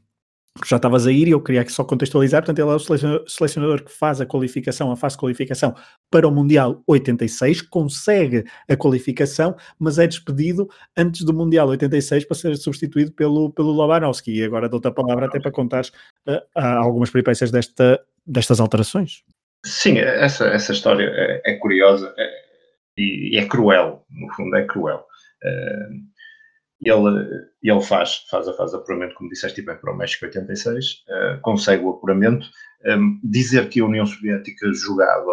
já 0.65 0.75
estavas 0.75 1.07
a 1.07 1.11
ir 1.11 1.27
e 1.27 1.31
eu 1.31 1.41
queria 1.41 1.67
só 1.67 1.83
contextualizar, 1.83 2.41
portanto 2.41 2.59
ele 2.59 2.69
é 2.69 2.75
o 2.75 3.27
selecionador 3.27 3.83
que 3.83 3.91
faz 3.91 4.21
a 4.21 4.25
qualificação, 4.25 4.91
a 4.91 4.95
fase 4.95 5.15
de 5.15 5.21
qualificação 5.21 5.73
para 6.11 6.27
o 6.27 6.31
Mundial 6.31 6.83
86, 6.85 7.63
consegue 7.63 8.43
a 8.69 8.75
qualificação, 8.75 9.55
mas 9.79 9.97
é 9.97 10.05
despedido 10.05 10.69
antes 10.95 11.23
do 11.23 11.33
Mundial 11.33 11.67
86 11.69 12.25
para 12.25 12.37
ser 12.37 12.55
substituído 12.57 13.11
pelo, 13.13 13.51
pelo 13.51 13.71
Lobanovski, 13.71 14.31
e 14.31 14.43
agora 14.43 14.69
dou-te 14.69 14.87
a 14.87 14.91
palavra 14.91 15.25
até 15.25 15.39
para 15.39 15.51
contar 15.51 15.85
uh, 16.27 16.39
algumas 16.55 17.09
peripécias 17.09 17.49
desta, 17.49 17.99
destas 18.25 18.59
alterações. 18.59 19.23
Sim, 19.65 19.97
essa, 19.97 20.45
essa 20.47 20.71
história 20.71 21.05
é, 21.05 21.53
é 21.53 21.55
curiosa 21.55 22.13
é, 22.17 22.29
e, 22.97 23.37
é 23.39 23.45
cruel, 23.45 24.05
no 24.11 24.31
fundo 24.35 24.55
é 24.55 24.65
cruel. 24.65 25.03
Uh, 25.43 26.12
ele, 26.85 27.47
ele 27.61 27.81
faz, 27.81 28.25
faz, 28.29 28.47
a, 28.47 28.53
faz 28.53 28.73
apuramento, 28.73 29.15
como 29.15 29.29
disseste 29.29 29.61
bem, 29.61 29.75
para 29.77 29.93
o 29.93 29.97
México 29.97 30.25
86, 30.25 30.85
uh, 30.85 31.11
eh, 31.11 31.39
consegue 31.41 31.83
o 31.83 31.91
apuramento. 31.91 32.47
Um, 32.85 32.89
ehm, 32.91 33.19
dizer 33.23 33.69
que 33.69 33.79
a 33.79 33.85
União 33.85 34.05
Soviética 34.05 34.71
jogava 34.73 35.31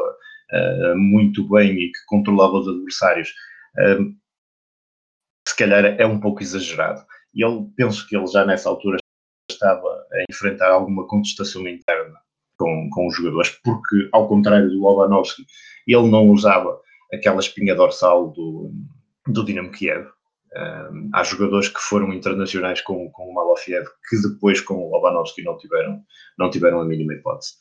uh, 0.52 0.96
muito 0.96 1.48
bem 1.48 1.72
e 1.72 1.92
que 1.92 1.98
controlava 2.06 2.58
os 2.58 2.68
adversários, 2.68 3.32
um, 3.78 3.82
ehm, 3.82 4.14
se 5.48 5.56
calhar 5.56 5.84
é 5.84 6.06
um 6.06 6.20
pouco 6.20 6.42
exagerado. 6.42 7.04
E 7.34 7.44
ele, 7.44 7.66
penso 7.76 8.06
que 8.06 8.16
ele 8.16 8.26
já 8.26 8.44
nessa 8.44 8.68
altura 8.68 8.98
estava 9.50 9.88
a 10.12 10.24
enfrentar 10.30 10.70
alguma 10.70 11.06
contestação 11.06 11.66
interna 11.66 12.18
com, 12.56 12.88
com 12.90 13.08
os 13.08 13.16
jogadores, 13.16 13.50
porque, 13.64 14.08
ao 14.12 14.28
contrário 14.28 14.68
do 14.68 14.78
Lobanovski, 14.78 15.44
ele 15.86 16.08
não 16.08 16.28
usava 16.28 16.78
aquela 17.12 17.40
espinha 17.40 17.74
dorsal 17.74 18.30
do, 18.30 18.72
do 19.26 19.44
Dinamo 19.44 19.70
Kiev, 19.70 20.06
um, 20.56 21.10
há 21.14 21.22
jogadores 21.22 21.68
que 21.68 21.80
foram 21.80 22.12
internacionais 22.12 22.80
com, 22.80 23.08
com 23.10 23.30
o 23.30 23.34
Malofiev 23.34 23.86
que 24.08 24.20
depois 24.20 24.60
com 24.60 24.74
o 24.74 24.90
Lobanovski 24.90 25.42
não 25.44 25.56
tiveram, 25.56 26.02
não 26.38 26.50
tiveram 26.50 26.80
a 26.80 26.84
mínima 26.84 27.14
hipótese. 27.14 27.52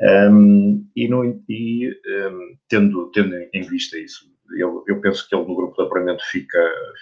Um, 0.00 0.86
e, 0.94 1.08
no, 1.08 1.24
e 1.48 1.88
um, 1.88 2.56
tendo, 2.68 3.10
tendo 3.10 3.34
em 3.52 3.62
vista 3.62 3.98
isso, 3.98 4.26
eu, 4.56 4.84
eu, 4.86 5.00
penso 5.00 5.28
que 5.28 5.34
ele 5.34 5.44
no 5.44 5.56
grupo 5.56 5.74
de 5.76 5.82
apuramento 5.82 6.22
fica, 6.30 6.58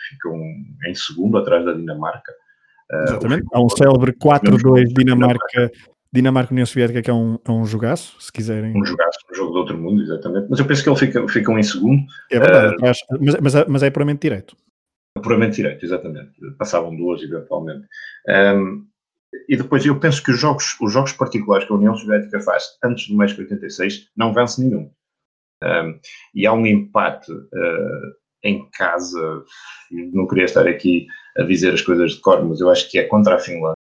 fica 0.08 0.30
um, 0.30 0.64
em 0.88 0.94
segundo, 0.94 1.36
atrás 1.36 1.64
da 1.64 1.72
Dinamarca. 1.72 2.32
Uh, 2.90 3.02
Exatamente, 3.02 3.44
há 3.52 3.60
um 3.60 3.68
célebre 3.68 4.12
4-2 4.12 4.94
Dinamarca, 4.96 5.70
Dinamarca 6.10 6.52
União 6.52 6.64
Soviética, 6.64 7.02
que 7.02 7.10
é 7.10 7.14
um, 7.14 7.38
é 7.46 7.50
um 7.50 7.66
jogaço, 7.66 8.16
se 8.18 8.32
quiserem. 8.32 8.72
Um 8.74 8.84
jogaço, 8.84 9.18
um 9.30 9.34
jogo 9.34 9.52
de 9.52 9.58
outro 9.58 9.78
mundo, 9.78 10.00
exatamente. 10.02 10.46
Mas 10.48 10.58
eu 10.58 10.64
penso 10.64 10.82
que 10.82 10.88
ele 10.88 10.96
fica, 10.96 11.28
fica 11.28 11.52
um 11.52 11.58
em 11.58 11.62
segundo. 11.62 12.02
É 12.30 12.40
verdade, 12.40 12.76
uh, 12.76 12.78
mas, 12.80 12.98
mas, 13.42 13.66
mas 13.68 13.82
é 13.82 13.90
puramente 13.90 14.22
direto. 14.22 14.56
Puramente 15.22 15.56
direito, 15.56 15.84
exatamente. 15.84 16.32
Passavam 16.58 16.94
duas, 16.94 17.22
eventualmente. 17.22 17.86
Um, 18.28 18.86
e 19.48 19.56
depois 19.56 19.84
eu 19.84 19.98
penso 19.98 20.22
que 20.22 20.30
os 20.30 20.40
jogos, 20.40 20.76
os 20.80 20.92
jogos 20.92 21.12
particulares 21.12 21.66
que 21.66 21.72
a 21.72 21.76
União 21.76 21.96
Soviética 21.96 22.40
faz 22.40 22.78
antes 22.82 23.08
do 23.08 23.16
México 23.16 23.40
86 23.42 24.10
não 24.16 24.32
vence 24.32 24.62
nenhum. 24.62 24.90
Um, 25.62 25.98
e 26.34 26.46
há 26.46 26.52
um 26.52 26.66
empate 26.66 27.32
uh, 27.32 28.14
em 28.42 28.68
casa, 28.70 29.44
não 29.90 30.26
queria 30.26 30.44
estar 30.44 30.66
aqui 30.66 31.06
a 31.36 31.42
dizer 31.42 31.74
as 31.74 31.82
coisas 31.82 32.12
de 32.12 32.20
cor, 32.20 32.44
mas 32.44 32.60
eu 32.60 32.70
acho 32.70 32.90
que 32.90 32.98
é 32.98 33.04
contra 33.04 33.36
a 33.36 33.38
Finlândia, 33.38 33.76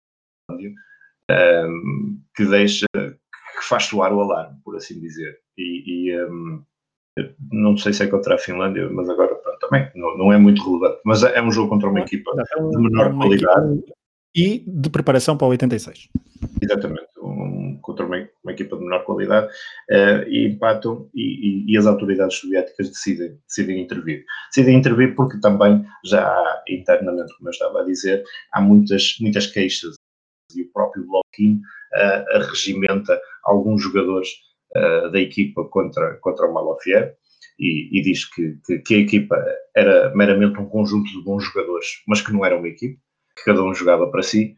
um, 0.50 2.22
que 2.36 2.46
deixa, 2.46 2.86
que 2.94 3.64
faz 3.64 3.86
soar 3.86 4.14
o 4.14 4.22
alarme, 4.22 4.60
por 4.64 4.76
assim 4.76 5.00
dizer. 5.00 5.40
E, 5.58 6.10
e 6.10 6.26
um, 6.26 6.64
não 7.52 7.78
sei 7.78 7.94
se 7.94 8.04
é 8.04 8.08
contra 8.08 8.36
a 8.36 8.38
Finlândia, 8.38 8.90
mas 8.90 9.10
agora 9.10 9.36
também 9.72 9.90
não, 9.96 10.18
não, 10.18 10.34
é 10.34 10.38
muito 10.38 10.62
relevante. 10.64 11.02
Mas 11.06 11.24
é, 11.24 11.38
é 11.38 11.42
um 11.42 11.52
jogo 11.52 11.70
contra 11.70 11.90
uma 11.90 12.02
equipa 12.02 12.32
é 12.38 12.62
de 12.62 12.78
menor 12.78 13.16
qualidade. 13.16 13.84
E 14.36 14.64
de 14.66 14.90
preparação 14.90 15.38
para 15.38 15.48
o 15.48 15.50
86. 15.50 16.10
Exatamente, 16.62 17.10
um, 17.22 17.78
contra 17.82 18.06
uma, 18.06 18.16
uma, 18.44 18.52
equipa 18.54 18.78
de 18.78 18.84
menor 18.84 19.04
qualidade 19.04 19.48
uh, 19.48 20.24
e 20.28 20.48
empatam 20.48 21.10
e, 21.14 21.22
e, 21.22 21.74
e, 21.74 21.78
as 21.78 21.86
autoridades 21.86 22.38
soviéticas 22.38 22.90
decidem, 22.90 23.38
decidem 23.46 23.82
intervir. 23.82 24.24
Decidem 24.48 24.78
intervir 24.78 25.16
porque 25.16 25.40
também 25.40 25.86
já 26.06 26.26
há 26.26 26.64
internamente, 26.70 27.36
como 27.36 27.50
eu 27.50 27.52
estava 27.52 27.82
a 27.82 27.84
dizer, 27.84 28.24
há 28.54 28.62
muitas, 28.62 29.18
muitas 29.20 29.48
queixas 29.48 29.96
e 30.56 30.62
o 30.62 30.72
próprio 30.72 31.06
Bloquin 31.06 31.56
uh, 31.56 32.40
regimenta 32.50 33.20
alguns 33.44 33.82
jogadores 33.84 34.30
uh, 34.78 35.12
da 35.12 35.20
equipa 35.20 35.66
contra, 35.66 36.18
contra 36.22 36.48
o 36.48 36.54
Malafiev 36.54 37.14
e, 37.60 38.00
e, 38.00 38.02
diz 38.02 38.26
que, 38.26 38.58
que, 38.66 38.80
que, 38.80 38.96
a 38.96 39.00
equipa 39.00 39.44
era 39.76 40.14
meramente 40.16 40.60
um 40.60 40.66
conjunto 40.66 41.10
de 41.12 41.24
bons 41.24 41.44
jogadores, 41.44 42.02
mas 42.08 42.22
que 42.22 42.34
não 42.34 42.46
era 42.46 42.58
uma 42.58 42.68
equipe, 42.68 43.00
que 43.38 43.46
cada 43.46 43.64
um 43.64 43.74
jogava 43.74 44.10
para 44.10 44.24
si. 44.24 44.56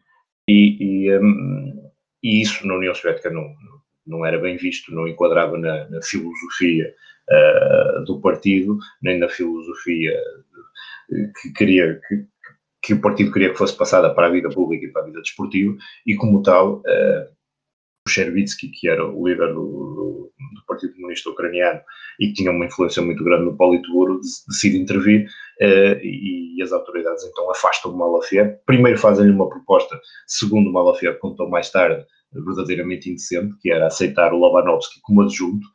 E, 0.48 1.06
e, 1.06 1.18
um, 1.18 1.90
e 2.22 2.42
isso 2.42 2.66
na 2.66 2.76
União 2.76 2.94
Soviética 2.94 3.30
não, 3.30 3.54
não 4.06 4.24
era 4.24 4.38
bem 4.38 4.56
visto, 4.56 4.94
não 4.94 5.08
enquadrava 5.08 5.58
na, 5.58 5.88
na 5.88 6.02
filosofia 6.02 6.94
uh, 7.30 8.04
do 8.04 8.20
partido, 8.20 8.78
nem 9.02 9.18
na 9.18 9.28
filosofia 9.28 10.18
que 11.40 11.52
queria 11.52 12.00
que, 12.08 12.24
que, 12.82 12.94
o 12.94 13.00
partido 13.00 13.32
queria 13.32 13.50
que 13.50 13.58
fosse 13.58 13.76
passada 13.76 14.14
para 14.14 14.26
a 14.26 14.30
vida 14.30 14.48
pública 14.48 14.86
e 14.86 14.88
para 14.88 15.02
a 15.02 15.06
vida 15.06 15.20
desportiva, 15.20 15.76
e 16.06 16.16
como 16.16 16.42
tal, 16.42 16.80
uh, 16.80 17.33
o 18.06 18.10
Chervitsky, 18.10 18.68
que 18.68 18.88
era 18.88 19.04
o 19.04 19.26
líder 19.26 19.48
do, 19.48 19.62
do, 19.62 20.32
do, 20.36 20.66
Partido 20.66 20.94
Comunista 20.94 21.30
Ucraniano 21.30 21.80
e 22.20 22.28
que 22.28 22.34
tinha 22.34 22.50
uma 22.50 22.66
influência 22.66 23.02
muito 23.02 23.24
grande 23.24 23.44
no 23.44 23.56
Politburo, 23.56 24.20
decide 24.48 24.78
intervir 24.78 25.26
uh, 25.60 25.98
e, 26.02 26.56
e, 26.58 26.62
as 26.62 26.72
autoridades 26.72 27.24
então 27.24 27.50
afastam 27.50 27.92
o 27.92 27.96
Malafiev. 27.96 28.56
Primeiro 28.66 28.98
fazem-lhe 28.98 29.32
uma 29.32 29.48
proposta, 29.48 29.98
segundo 30.26 30.68
o 30.68 30.72
Malafiev 30.72 31.18
contou 31.18 31.48
mais 31.48 31.70
tarde, 31.70 32.04
verdadeiramente 32.32 33.10
indecente, 33.10 33.54
que 33.60 33.70
era 33.70 33.86
aceitar 33.86 34.32
o 34.34 34.38
Lobanovski 34.38 35.00
como 35.02 35.22
adjunto, 35.22 35.66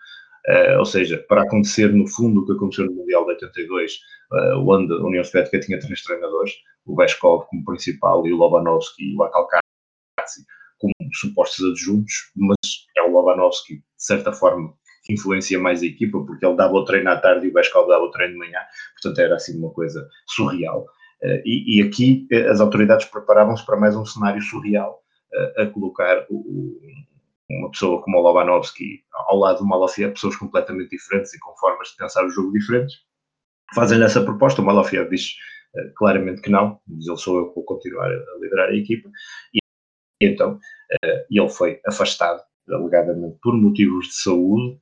uh, 0.50 0.78
ou 0.78 0.86
seja, 0.86 1.24
para 1.28 1.42
acontecer 1.42 1.92
no 1.92 2.08
fundo 2.08 2.42
o 2.42 2.46
que 2.46 2.54
aconteceu 2.54 2.86
no 2.86 2.94
Mundial 2.94 3.26
de 3.26 3.32
82, 3.32 3.94
uh, 4.32 4.70
onde 4.70 4.94
a 4.94 4.98
União 4.98 5.24
Soviética 5.24 5.60
tinha 5.60 5.80
três 5.80 6.04
treinadores, 6.04 6.54
o 6.86 6.96
Beskov 6.96 7.46
como 7.50 7.66
principal 7.66 8.26
e 8.28 8.34
o 8.34 8.38
Lobanovski 8.38 9.04
e 9.04 9.16
o 9.16 9.24
Akalkatsi 9.24 10.46
como 10.80 10.94
supostos 11.14 11.72
adjuntos, 11.72 12.32
mas 12.36 12.58
é 12.98 13.02
o 13.02 13.12
Lobanovski, 13.12 13.76
de 13.76 13.84
certa 13.98 14.32
forma, 14.32 14.74
que 15.04 15.14
influencia 15.14 15.60
mais 15.60 15.82
a 15.82 15.86
equipa, 15.86 16.24
porque 16.26 16.46
ele 16.46 16.56
dava 16.56 16.74
o 16.74 16.86
treino 16.86 17.10
à 17.10 17.18
tarde 17.18 17.46
e 17.46 17.50
o 17.50 17.54
Beskov 17.54 17.88
dava 17.88 18.04
o 18.04 18.12
treino 18.12 18.34
de 18.34 18.40
manhã, 18.40 18.60
portanto 18.94 19.20
era 19.20 19.36
assim 19.36 19.58
uma 19.58 19.72
coisa 19.72 20.08
surreal. 20.28 20.86
Uh, 21.22 21.42
e, 21.44 21.80
e, 21.80 21.82
aqui 21.82 22.28
uh, 22.32 22.50
as 22.50 22.62
autoridades 22.62 23.06
preparavam-se 23.08 23.66
para 23.66 23.78
mais 23.78 23.96
um 23.96 24.06
cenário 24.06 24.42
surreal, 24.42 25.02
uh, 25.34 25.62
a 25.64 25.66
colocar 25.68 26.26
o, 26.30 26.80
uma 27.50 27.72
pessoa 27.72 28.02
como 28.02 28.18
o 28.18 28.22
Lobanovski 28.22 29.04
ao 29.12 29.38
lado 29.38 29.60
do 29.60 29.66
Malafiev, 29.66 30.14
pessoas 30.14 30.38
completamente 30.38 30.92
diferentes 30.92 31.34
e 31.34 31.40
com 31.40 31.54
formas 31.58 31.90
de 31.90 31.98
pensar 31.98 32.26
o 32.26 32.30
jogo 32.30 32.54
diferentes. 32.54 32.96
Fazem-lhe 33.76 34.06
essa 34.06 34.24
proposta, 34.24 34.62
o 34.62 34.66
Malafiev 34.66 35.10
diz 35.10 35.34
claramente 35.96 36.42
que 36.42 36.50
não, 36.50 36.80
diz 36.88 37.08
ele 37.08 37.18
sou 37.18 37.38
eu 37.38 37.50
que 37.50 37.56
vou 37.56 37.64
continuar 37.64 38.08
a 38.08 38.40
liderar 38.42 38.70
a 38.70 38.76
equipa, 38.76 39.10
e 39.54 39.60
então 40.22 40.54
uh, 40.56 41.26
ele 41.30 41.50
foi 41.50 41.80
afastado, 41.88 42.42
alegadamente 42.70 43.38
por 43.42 43.54
motivos 43.56 44.08
de 44.08 44.14
saúde. 44.16 44.80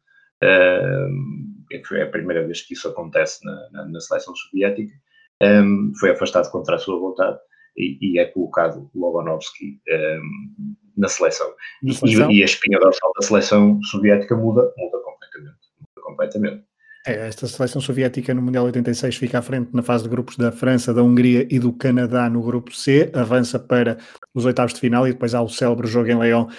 Foi 1.86 2.02
a 2.02 2.08
primeira 2.08 2.46
vez 2.46 2.62
que 2.62 2.74
isso 2.74 2.88
acontece 2.88 3.44
na, 3.46 3.70
na, 3.72 3.86
na 3.88 4.00
seleção 4.00 4.36
soviética. 4.36 4.94
Um, 5.42 5.94
foi 6.00 6.12
afastado 6.12 6.50
contra 6.52 6.76
a 6.76 6.80
sua 6.80 7.00
vontade 7.00 7.38
e, 7.78 7.98
e 8.02 8.20
é 8.20 8.26
colocado 8.26 8.90
Lobanovski 8.96 9.80
um, 9.88 10.76
na 10.98 11.08
seleção. 11.08 11.54
seleção? 11.94 12.32
E, 12.32 12.40
e, 12.40 12.42
a 12.42 12.46
espinha 12.46 12.80
dorsal 12.80 13.12
da 13.20 13.26
seleção 13.26 13.82
soviética 13.84 14.36
muda, 14.36 14.74
muda 14.78 14.98
completamente. 15.00 15.60
Muda 15.80 16.08
completamente. 16.08 16.67
É, 17.08 17.26
esta 17.30 17.48
seleção 17.48 17.80
soviética 17.80 18.34
no 18.34 18.42
Mundial 18.42 18.66
86 18.66 19.16
fica 19.16 19.40
à 19.40 19.42
frente 19.42 19.70
na 19.74 19.82
fase 19.82 20.04
de 20.04 20.10
grupos 20.10 20.36
da 20.36 20.52
França, 20.52 20.94
da 20.94 21.02
Hungria 21.02 21.48
e 21.50 21.58
do 21.58 21.72
Canadá 21.72 22.30
no 22.30 22.42
grupo 22.42 22.76
C, 22.76 23.10
avança 23.14 23.58
para 23.58 23.98
os 24.34 24.44
oitavos 24.44 24.74
de 24.74 24.82
final 24.82 25.08
e 25.08 25.14
depois 25.14 25.34
há 25.34 25.42
o 25.42 25.48
célebre 25.48 25.88
jogo 25.88 26.10
em 26.10 26.20
Leão 26.20 26.50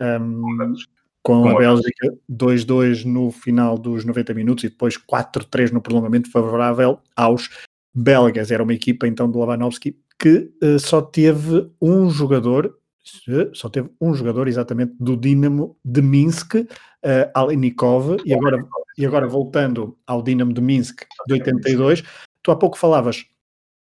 um, 0.00 0.74
com, 1.22 1.42
com 1.42 1.48
a 1.50 1.58
Bélgica 1.58 2.16
2-2 2.30 3.04
no 3.04 3.30
final 3.30 3.76
dos 3.76 4.06
90 4.06 4.32
minutos 4.32 4.64
e 4.64 4.70
depois 4.70 4.96
4-3 4.96 5.72
no 5.72 5.82
prolongamento 5.82 6.30
favorável 6.30 7.00
aos 7.14 7.50
belgas. 7.94 8.50
Era 8.50 8.62
uma 8.62 8.72
equipa 8.72 9.06
então 9.06 9.30
de 9.30 9.36
Lewandowski 9.36 9.94
que 10.18 10.50
uh, 10.64 10.78
só 10.78 11.02
teve 11.02 11.70
um 11.82 12.08
jogador, 12.08 12.74
só 13.52 13.68
teve 13.68 13.90
um 14.00 14.14
jogador 14.14 14.48
exatamente 14.48 14.94
do 14.98 15.18
Dinamo 15.18 15.76
de 15.84 16.00
Minsk, 16.00 16.66
uh, 17.04 17.30
Alenikov, 17.34 18.16
e 18.24 18.34
agora, 18.34 18.58
e 18.96 19.06
agora 19.06 19.28
voltando 19.28 19.96
ao 20.06 20.22
Dinamo 20.22 20.52
de 20.52 20.60
Minsk 20.60 21.04
de 21.26 21.34
82, 21.34 22.02
tu 22.42 22.50
há 22.50 22.56
pouco 22.56 22.78
falavas 22.78 23.24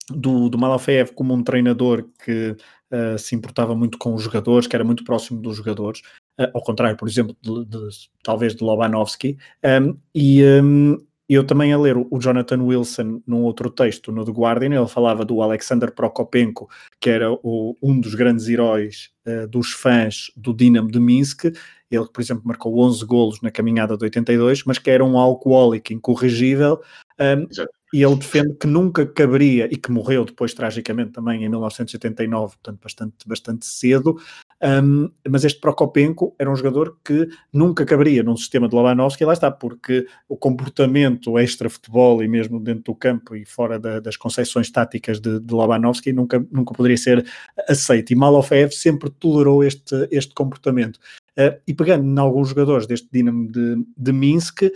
do, 0.10 0.50
do 0.50 0.58
Malafeev 0.58 1.12
como 1.14 1.34
um 1.34 1.44
treinador 1.44 2.06
que 2.24 2.56
uh, 2.92 3.18
se 3.18 3.36
importava 3.36 3.76
muito 3.76 3.98
com 3.98 4.14
os 4.14 4.24
jogadores, 4.24 4.68
que 4.68 4.76
era 4.76 4.86
muito 4.86 5.04
próximo 5.04 5.42
dos 5.42 5.58
jogadores, 5.58 6.02
uh, 6.40 6.50
ao 6.54 6.64
contrário, 6.64 6.98
por 6.98 7.08
exemplo, 7.08 7.36
de, 7.42 7.66
de, 7.66 7.90
talvez 8.24 8.56
de 8.56 8.64
Lobanovski, 8.64 9.38
um, 9.64 9.98
e 10.14 10.44
um, 10.44 10.98
eu 11.30 11.44
também 11.44 11.72
a 11.72 11.78
ler 11.78 11.96
o 11.96 12.20
Jonathan 12.20 12.64
Wilson 12.64 13.22
num 13.26 13.44
outro 13.44 13.70
texto 13.70 14.12
no 14.12 14.26
The 14.26 14.32
Guardian, 14.32 14.74
ele 14.74 14.88
falava 14.88 15.24
do 15.24 15.44
Alexander 15.44 15.94
Prokopenko, 15.94 16.68
que 17.00 17.10
era 17.10 17.32
o, 17.32 17.78
um 17.84 18.00
dos 18.00 18.16
grandes 18.16 18.50
heróis 18.50 19.12
uh, 19.28 19.48
dos 19.48 19.72
fãs 19.72 20.32
do 20.36 20.54
Dinamo 20.54 20.90
de 20.90 21.00
Minsk, 21.00 21.52
ele 21.92 22.08
por 22.12 22.22
exemplo 22.22 22.44
marcou 22.46 22.80
11 22.80 23.06
golos 23.06 23.42
na 23.42 23.52
caminhada 23.52 23.98
de 23.98 24.04
82, 24.04 24.64
mas 24.66 24.78
que 24.78 24.90
era 24.90 25.04
um 25.04 25.18
alcoólico 25.18 25.94
incorrigível, 25.94 26.82
um, 27.20 27.48
e 27.92 28.04
ele 28.04 28.16
defende 28.16 28.54
que 28.54 28.68
nunca 28.68 29.06
caberia, 29.06 29.68
e 29.72 29.76
que 29.76 29.92
morreu 29.92 30.24
depois 30.24 30.54
tragicamente 30.54 31.12
também 31.12 31.44
em 31.44 31.50
1989, 31.50 32.56
portanto 32.56 32.80
bastante, 32.82 33.28
bastante 33.28 33.66
cedo, 33.66 34.16
um, 34.62 35.10
mas 35.28 35.44
este 35.44 35.60
Prokopenko 35.60 36.36
era 36.38 36.52
um 36.52 36.56
jogador 36.56 36.98
que 37.04 37.28
nunca 37.52 37.86
caberia 37.86 38.22
num 38.22 38.38
sistema 38.38 38.70
de 38.70 38.76
Lewandowski, 38.76 39.24
e 39.24 39.26
lá 39.26 39.34
está, 39.34 39.50
porque 39.50 40.06
o 40.28 40.38
comportamento 40.38 41.40
extra-futebol 41.40 42.22
e 42.22 42.28
mesmo 42.28 42.60
dentro 42.60 42.84
do 42.84 42.96
campo 42.96 43.36
e 43.36 43.44
fora 43.44 43.80
da, 43.80 44.00
das 44.00 44.16
concepções 44.16 44.70
táticas 44.70 45.20
de, 45.20 45.40
de 45.40 45.54
Lewandowski 45.54 46.14
nunca, 46.14 46.46
nunca 46.52 46.74
poderia 46.74 46.98
ser 46.98 47.26
aceito, 47.68 48.12
e 48.12 48.16
Malofev 48.16 48.72
sempre 48.72 49.10
tolerou 49.10 49.64
este, 49.64 50.08
este 50.12 50.34
comportamento. 50.34 51.00
Uh, 51.38 51.60
e 51.68 51.74
pegando 51.74 52.06
em 52.06 52.20
alguns 52.20 52.50
jogadores 52.50 52.86
deste 52.86 53.08
Dinamo 53.12 53.52
de, 53.52 53.86
de 53.98 54.12
Minsk, 54.12 54.64
uh, 54.64 54.72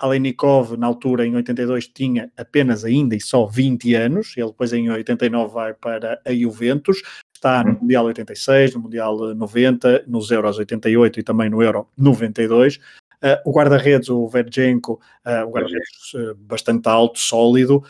Alenikov, 0.00 0.76
na 0.76 0.86
altura, 0.86 1.26
em 1.26 1.34
82, 1.34 1.88
tinha 1.88 2.30
apenas 2.36 2.84
ainda 2.84 3.16
e 3.16 3.20
só 3.20 3.46
20 3.46 3.94
anos, 3.94 4.34
ele 4.36 4.48
depois 4.48 4.72
em 4.72 4.90
89 4.90 5.52
vai 5.52 5.74
para 5.74 6.20
a 6.24 6.34
Juventus, 6.34 7.02
está 7.34 7.64
no 7.64 7.72
uhum. 7.72 7.78
Mundial 7.80 8.04
86, 8.06 8.74
no 8.74 8.80
Mundial 8.82 9.34
90, 9.34 10.04
nos 10.06 10.30
Euros 10.30 10.58
88 10.58 11.20
e 11.20 11.22
também 11.22 11.50
no 11.50 11.62
Euro 11.62 11.88
92. 11.96 12.76
Uh, 12.76 13.38
o 13.44 13.52
guarda-redes, 13.52 14.08
o 14.08 14.26
Vergenko, 14.26 15.00
uh, 15.24 15.46
um 15.46 15.52
guarda-redes 15.52 16.14
uh, 16.14 16.34
bastante 16.34 16.88
alto, 16.88 17.20
sólido, 17.20 17.82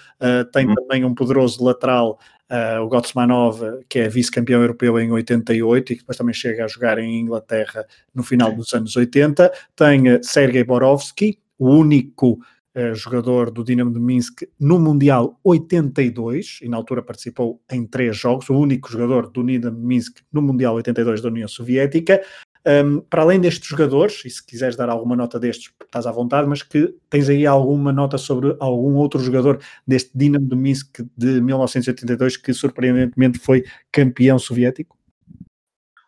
tem 0.52 0.66
uhum. 0.66 0.74
também 0.74 1.04
um 1.04 1.14
poderoso 1.14 1.64
lateral 1.64 2.18
Uh, 2.52 2.82
o 2.82 2.86
Gotsmanov, 2.86 3.62
que 3.88 4.00
é 4.00 4.10
vice-campeão 4.10 4.60
europeu 4.60 5.00
em 5.00 5.10
88 5.10 5.92
e 5.92 5.96
que 5.96 6.02
depois 6.02 6.18
também 6.18 6.34
chega 6.34 6.66
a 6.66 6.68
jogar 6.68 6.98
em 6.98 7.18
Inglaterra 7.18 7.86
no 8.14 8.22
final 8.22 8.52
dos 8.52 8.74
anos 8.74 8.94
80. 8.94 9.50
Tem 9.74 10.14
uh, 10.14 10.22
Sergei 10.22 10.62
Borovski, 10.62 11.38
o 11.58 11.70
único 11.70 12.32
uh, 12.76 12.94
jogador 12.94 13.50
do 13.50 13.64
Dinamo 13.64 13.90
de 13.90 13.98
Minsk 13.98 14.42
no 14.60 14.78
Mundial 14.78 15.40
82, 15.42 16.58
e 16.60 16.68
na 16.68 16.76
altura 16.76 17.02
participou 17.02 17.58
em 17.70 17.86
três 17.86 18.18
jogos, 18.18 18.50
o 18.50 18.58
único 18.58 18.92
jogador 18.92 19.30
do 19.30 19.42
Dinamo 19.42 19.74
de 19.74 19.86
Minsk 19.86 20.18
no 20.30 20.42
Mundial 20.42 20.74
82 20.74 21.22
da 21.22 21.28
União 21.28 21.48
Soviética. 21.48 22.20
Um, 22.64 23.00
para 23.00 23.22
além 23.22 23.40
destes 23.40 23.66
jogadores, 23.66 24.24
e 24.24 24.30
se 24.30 24.44
quiseres 24.44 24.76
dar 24.76 24.88
alguma 24.88 25.16
nota 25.16 25.38
destes, 25.38 25.72
estás 25.82 26.06
à 26.06 26.12
vontade, 26.12 26.48
mas 26.48 26.62
que 26.62 26.94
tens 27.10 27.28
aí 27.28 27.44
alguma 27.44 27.92
nota 27.92 28.16
sobre 28.16 28.56
algum 28.60 28.94
outro 28.94 29.18
jogador 29.20 29.60
deste 29.86 30.16
Dinamo 30.16 30.48
de 30.48 30.54
Minsk 30.54 31.00
de 31.16 31.40
1982 31.40 32.36
que 32.36 32.54
surpreendentemente 32.54 33.40
foi 33.40 33.64
campeão 33.90 34.38
soviético? 34.38 34.96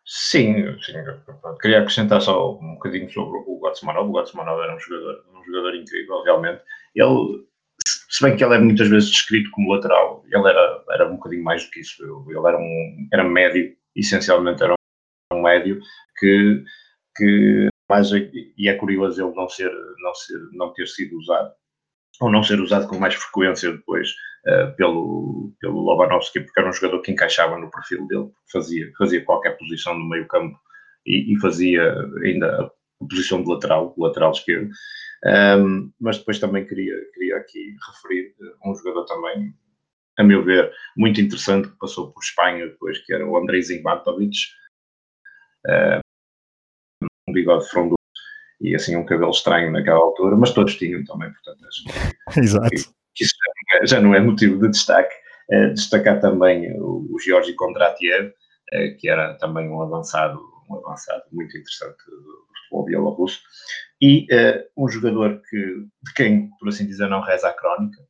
Sim, 0.06 0.78
sim. 0.80 0.92
Queria 1.60 1.80
acrescentar 1.80 2.20
só 2.20 2.56
um 2.58 2.74
bocadinho 2.74 3.10
sobre 3.10 3.38
o 3.38 3.58
Gotsmanov. 3.58 4.08
O 4.08 4.12
Gotsmanov 4.12 4.62
era 4.62 4.76
um 4.76 4.78
jogador, 4.78 5.24
um 5.34 5.44
jogador 5.44 5.74
incrível, 5.74 6.22
realmente. 6.22 6.62
Ele, 6.94 7.46
se 7.84 8.22
bem 8.22 8.36
que 8.36 8.44
ele 8.44 8.54
é 8.54 8.58
muitas 8.58 8.88
vezes 8.88 9.10
descrito 9.10 9.50
como 9.50 9.72
lateral, 9.72 10.22
ele 10.30 10.48
era, 10.48 10.84
era 10.90 11.08
um 11.08 11.16
bocadinho 11.16 11.42
mais 11.42 11.64
do 11.64 11.70
que 11.70 11.80
isso. 11.80 12.04
Ele 12.28 12.46
era 12.46 12.58
um 12.58 13.08
era 13.12 13.24
médio, 13.24 13.74
essencialmente 13.96 14.62
era 14.62 14.74
médio, 15.44 15.80
que, 16.18 16.64
que 17.16 17.68
mais, 17.88 18.10
e 18.10 18.68
é 18.68 18.74
curioso 18.74 19.24
ele 19.24 19.34
não, 19.34 19.48
ser, 19.48 19.70
não, 19.98 20.14
ser, 20.14 20.38
não 20.52 20.72
ter 20.72 20.86
sido 20.88 21.16
usado, 21.18 21.52
ou 22.20 22.30
não 22.30 22.42
ser 22.42 22.60
usado 22.60 22.88
com 22.88 22.98
mais 22.98 23.14
frequência 23.14 23.72
depois 23.72 24.10
uh, 24.46 24.74
pelo, 24.76 25.52
pelo 25.60 25.80
Lobanovski, 25.80 26.40
porque 26.40 26.58
era 26.58 26.68
um 26.68 26.72
jogador 26.72 27.02
que 27.02 27.12
encaixava 27.12 27.58
no 27.58 27.70
perfil 27.70 28.06
dele, 28.06 28.30
fazia, 28.50 28.90
fazia 28.96 29.24
qualquer 29.24 29.56
posição 29.58 29.94
no 29.98 30.08
meio 30.08 30.26
campo 30.26 30.58
e, 31.06 31.32
e 31.32 31.40
fazia 31.40 31.94
ainda 32.24 32.62
a 32.62 32.70
posição 33.06 33.42
de 33.42 33.50
lateral, 33.50 33.94
lateral 33.98 34.32
esquerdo. 34.32 34.70
Um, 35.26 35.90
mas 36.00 36.18
depois 36.18 36.38
também 36.38 36.66
queria, 36.66 36.94
queria 37.14 37.38
aqui 37.38 37.74
referir 37.86 38.34
eh, 38.42 38.68
um 38.68 38.74
jogador 38.74 39.06
também, 39.06 39.54
a 40.18 40.22
meu 40.22 40.44
ver, 40.44 40.70
muito 40.96 41.18
interessante, 41.18 41.68
que 41.68 41.78
passou 41.78 42.12
por 42.12 42.22
Espanha 42.22 42.66
depois, 42.66 42.98
que 42.98 43.14
era 43.14 43.26
o 43.26 43.36
Andrei 43.36 43.62
Zimbatovic, 43.62 44.36
uh, 45.66 46.00
um 47.28 47.32
bigode 47.32 47.68
frondoso 47.68 47.96
e 48.60 48.74
assim 48.74 48.96
um 48.96 49.04
cabelo 49.04 49.30
estranho 49.30 49.70
naquela 49.70 49.98
altura, 49.98 50.36
mas 50.36 50.52
todos 50.52 50.76
tinham 50.76 51.04
também, 51.04 51.30
portanto, 51.32 51.66
acho 51.66 51.84
Exato. 52.38 52.70
Que, 52.70 53.24
isso 53.24 53.34
já 53.84 54.00
não 54.00 54.14
é 54.14 54.20
motivo 54.20 54.60
de 54.60 54.70
destaque. 54.70 55.14
Uh, 55.50 55.74
destacar 55.74 56.20
também 56.20 56.72
o, 56.80 57.06
o 57.10 57.18
Georgi 57.20 57.54
Kondratiev, 57.54 58.28
uh, 58.28 58.96
que 58.98 59.08
era 59.08 59.34
também 59.34 59.68
um 59.68 59.82
avançado, 59.82 60.40
um 60.70 60.76
avançado 60.76 61.22
muito 61.30 61.56
interessante 61.56 61.98
do, 62.06 62.16
do 62.16 62.48
futebol 62.62 62.84
bielorrusso, 62.86 63.40
e 64.00 64.26
uh, 64.32 64.84
um 64.84 64.88
jogador 64.88 65.42
que, 65.48 65.56
de 65.56 66.14
quem, 66.16 66.50
por 66.58 66.68
assim 66.68 66.86
dizer, 66.86 67.08
não 67.08 67.20
reza 67.20 67.48
a 67.48 67.52
crónica, 67.52 68.02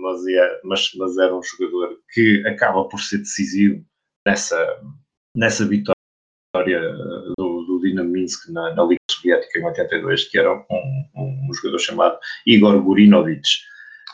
mas, 0.00 0.26
é, 0.26 0.60
mas, 0.64 0.90
mas 0.96 1.18
era 1.18 1.36
um 1.36 1.42
jogador 1.42 1.98
que 2.12 2.42
acaba 2.46 2.88
por 2.88 2.98
ser 2.98 3.18
decisivo 3.18 3.84
nessa, 4.26 4.80
nessa 5.36 5.66
vitória 5.66 5.94
do, 6.64 7.64
do 7.66 7.80
Dinamo 7.82 8.10
Minsk 8.10 8.50
na, 8.50 8.74
na, 8.74 8.84
Liga 8.84 9.00
Soviética 9.10 9.58
em 9.58 9.64
82, 9.64 10.28
que 10.28 10.38
era 10.38 10.52
um, 10.52 11.04
um 11.16 11.54
jogador 11.54 11.78
chamado 11.78 12.18
Igor 12.46 12.80
Gurinovich, 12.82 13.60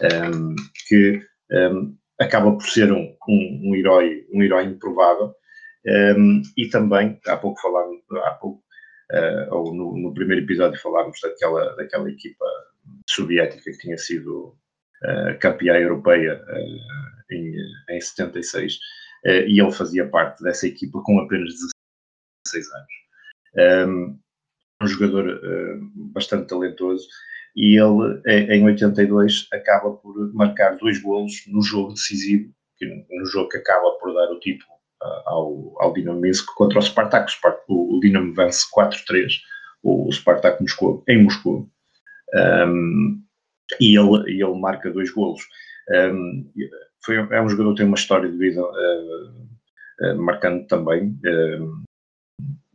um, 0.03 0.55
que 0.89 1.23
um, 1.53 1.97
acaba 2.21 2.53
por 2.53 2.65
ser 2.65 2.93
um, 2.93 3.17
um, 3.29 3.61
um, 3.65 3.75
herói, 3.75 4.27
um 4.33 4.43
herói 4.43 4.65
improvável. 4.65 5.35
e 6.57 6.69
também, 6.69 7.19
há 7.27 7.37
pouco 7.37 7.61
falámos, 7.61 8.01
há 8.25 8.31
pouco, 8.33 8.63
uh, 9.13 9.55
ou 9.55 9.75
no, 9.75 9.97
no, 9.97 10.15
primeiro 10.15 10.45
episódio 10.45 10.81
falámos 10.81 11.19
daquela, 11.23 11.75
daquela 11.77 12.11
equipa 12.11 12.45
soviética 13.09 13.63
que 13.65 13.79
tinha 13.79 13.97
sido 13.97 14.55
uh, 15.05 15.39
campeã 15.41 15.75
europeia 15.75 16.43
uh, 16.47 17.35
em, 17.35 17.55
em 17.91 18.01
76, 18.01 18.79
e 19.25 19.61
ele 19.61 19.73
fazia 19.73 20.09
parte 20.09 20.43
dessa 20.43 20.67
equipa 20.67 21.03
com 21.05 21.19
apenas 21.21 21.53
16 22.53 22.67
anos. 22.73 23.89
Um, 23.89 24.19
um 24.83 24.87
jogador 24.87 25.29
uh, 25.29 25.91
bastante 26.13 26.49
talentoso 26.49 27.07
e 27.57 27.77
ele, 27.77 28.23
em 28.27 28.65
82, 28.65 29.49
acaba 29.53 29.93
por 29.93 30.33
marcar 30.33 30.77
dois 30.77 31.01
golos 31.03 31.33
no 31.49 31.61
jogo 31.63 31.93
decisivo, 31.93 32.51
no 33.11 33.27
jogo 33.27 33.49
que 33.49 33.59
acaba 33.59 33.91
por 33.99 34.15
dar 34.15 34.31
o 34.31 34.39
título 34.39 34.73
uh, 35.03 35.29
ao, 35.29 35.75
ao 35.83 35.93
Dinamo 35.93 36.21
Minsk 36.21 36.47
contra 36.55 36.79
o 36.79 36.83
Spartak. 36.83 37.33
O, 37.69 37.97
o 37.97 38.01
Dinamo 38.01 38.35
vence 38.35 38.65
4-3 38.75 39.33
o, 39.83 40.09
o 40.09 40.13
Spartak 40.13 40.61
Moscou, 40.61 41.03
em 41.09 41.23
Moscou. 41.23 41.69
Um, 42.35 43.23
e 43.81 43.97
ele, 43.97 44.43
ele 44.43 44.61
marca 44.61 44.91
dois 44.91 45.11
golos. 45.11 45.43
Um, 45.91 46.51
foi, 47.05 47.17
é 47.17 47.41
um 47.41 47.49
jogador 47.49 47.71
que 47.73 47.79
tem 47.79 47.87
uma 47.87 47.97
história 47.97 48.31
de 48.31 48.37
vida 48.37 48.63
uh, 48.63 50.17
uh, 50.19 50.67
também. 50.69 51.19
Uh, 51.25 51.83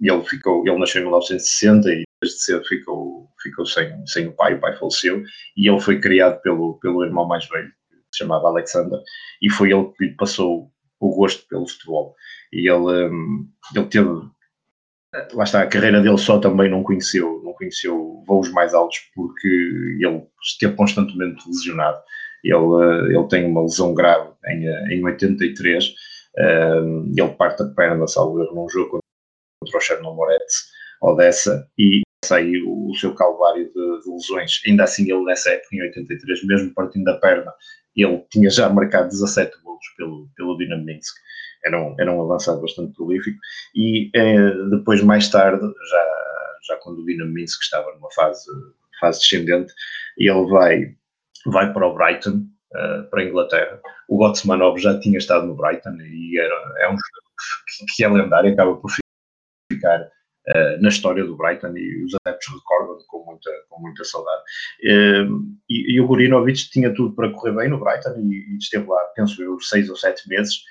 ele 0.09 0.23
ficou, 0.23 0.65
ele 0.67 0.77
nasceu 0.77 1.01
em 1.01 1.05
1960 1.05 1.89
e 1.89 2.03
desde 2.21 2.39
cedo 2.39 2.65
ficou, 2.65 3.29
ficou 3.41 3.65
sem, 3.65 4.05
sem 4.07 4.27
o 4.27 4.33
pai, 4.33 4.55
o 4.55 4.59
pai 4.59 4.75
faleceu, 4.75 5.23
e 5.55 5.69
ele 5.69 5.79
foi 5.79 5.99
criado 5.99 6.41
pelo, 6.41 6.79
pelo 6.79 7.03
irmão 7.03 7.27
mais 7.27 7.47
velho, 7.47 7.69
que 7.69 7.95
se 8.11 8.19
chamava 8.19 8.47
Alexander, 8.47 8.99
e 9.41 9.49
foi 9.49 9.71
ele 9.71 9.85
que 9.97 10.05
lhe 10.05 10.15
passou 10.15 10.71
o 10.99 11.15
gosto 11.15 11.47
pelo 11.47 11.67
futebol. 11.67 12.15
E 12.51 12.69
ele, 12.69 13.09
hum, 13.09 13.47
ele 13.75 13.85
teve, 13.87 14.09
lá 15.33 15.43
está, 15.43 15.61
a 15.61 15.67
carreira 15.67 16.01
dele 16.01 16.17
só 16.17 16.39
também 16.39 16.69
não 16.69 16.83
conheceu, 16.83 17.41
não 17.43 17.53
conheceu 17.53 18.23
voos 18.27 18.51
mais 18.51 18.73
altos 18.73 18.99
porque 19.13 19.47
ele 19.47 20.23
esteve 20.41 20.75
constantemente 20.75 21.43
lesionado. 21.47 21.99
Ele, 22.43 23.15
ele 23.15 23.27
tem 23.27 23.45
uma 23.45 23.63
lesão 23.63 23.93
grave 23.93 24.29
em, 24.45 24.67
em 24.93 25.03
83, 25.03 25.93
um, 26.37 27.13
ele 27.17 27.33
parte 27.33 27.63
a 27.63 27.67
perna, 27.67 28.07
salvo 28.07 28.41
erro, 28.41 28.55
num 28.55 28.69
jogo 28.69 28.99
contra 29.65 29.77
o 29.77 29.81
Chernomorets 29.81 30.69
Odessa 31.01 31.67
e 31.77 32.03
o, 32.65 32.91
o 32.91 32.95
seu 32.95 33.13
calvário 33.13 33.65
de, 33.65 33.73
de, 33.73 34.11
lesões. 34.11 34.61
Ainda 34.65 34.83
assim, 34.83 35.11
ele 35.11 35.23
nessa 35.23 35.51
época, 35.51 35.75
em 35.75 35.81
83, 35.81 36.45
mesmo 36.45 36.73
partindo 36.73 37.03
da 37.03 37.17
perna, 37.17 37.51
ele 37.95 38.23
tinha 38.31 38.49
já 38.49 38.69
marcado 38.69 39.09
17 39.09 39.61
golos 39.63 39.85
pelo, 39.97 40.27
pelo 40.35 40.57
Dinamo 40.57 40.83
Minsk. 40.83 41.15
Era 41.63 41.81
um, 41.81 41.95
era 41.99 42.11
um 42.11 42.21
avançado 42.21 42.61
bastante 42.61 42.93
prolífico. 42.93 43.37
E 43.75 44.09
eh, 44.15 44.53
depois, 44.71 45.01
mais 45.03 45.29
tarde, 45.29 45.61
já, 45.61 46.15
já 46.67 46.75
quando 46.77 46.99
o 46.99 47.05
Dinamo 47.05 47.31
Minsk 47.31 47.61
estava 47.61 47.93
numa 47.93 48.11
fase, 48.11 48.45
fase 48.99 49.19
descendente, 49.19 49.73
ele 50.17 50.45
vai, 50.47 50.95
vai 51.45 51.71
para 51.73 51.87
o 51.87 51.93
Brighton, 51.93 52.43
uh, 52.73 53.09
para 53.09 53.21
a 53.21 53.25
Inglaterra. 53.25 53.79
O 54.07 54.17
Gotsmanov 54.17 54.77
já 54.79 54.99
tinha 54.99 55.17
estado 55.17 55.47
no 55.47 55.55
Brighton 55.55 55.95
e 56.01 56.39
era, 56.39 56.55
é 56.79 56.87
um 56.87 56.97
jogador 56.97 57.31
que, 57.77 57.85
que 57.95 58.03
é 58.03 58.09
lendário, 58.09 58.53
acaba 58.53 58.75
por 58.75 58.91
ficar 59.71 60.01
uh, 60.01 60.81
na 60.81 60.89
história 60.89 61.23
do 61.23 61.35
Brighton 61.35 61.75
e 61.77 62.03
os 62.03 62.15
adeptos 62.25 62.53
recordam 62.53 62.97
com 63.07 63.25
muita, 63.25 63.51
com 63.69 63.81
muita 63.81 64.03
saudade. 64.03 64.41
Uh, 64.83 65.43
e, 65.69 65.95
e, 65.95 66.01
o 66.01 66.07
Gorinovic 66.07 66.69
tinha 66.69 66.93
tudo 66.93 67.15
para 67.15 67.31
correr 67.31 67.53
bem 67.53 67.69
no 67.69 67.79
Brighton 67.79 68.15
e, 68.31 68.53
e 68.53 68.57
esteve 68.57 68.87
lá, 68.87 69.01
penso 69.15 69.41
eu, 69.41 69.59
seis 69.59 69.89
ou 69.89 69.95
sete 69.95 70.27
meses 70.29 70.63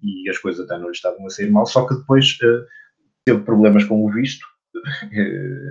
e 0.00 0.30
as 0.30 0.38
coisas 0.38 0.64
até 0.64 0.78
não 0.78 0.86
lhe 0.86 0.92
estavam 0.92 1.26
a 1.26 1.30
sair 1.30 1.50
mal, 1.50 1.66
só 1.66 1.84
que 1.84 1.94
depois 1.96 2.38
teve 3.24 3.40
problemas 3.40 3.82
com 3.82 4.06
o 4.06 4.12
visto, 4.12 4.46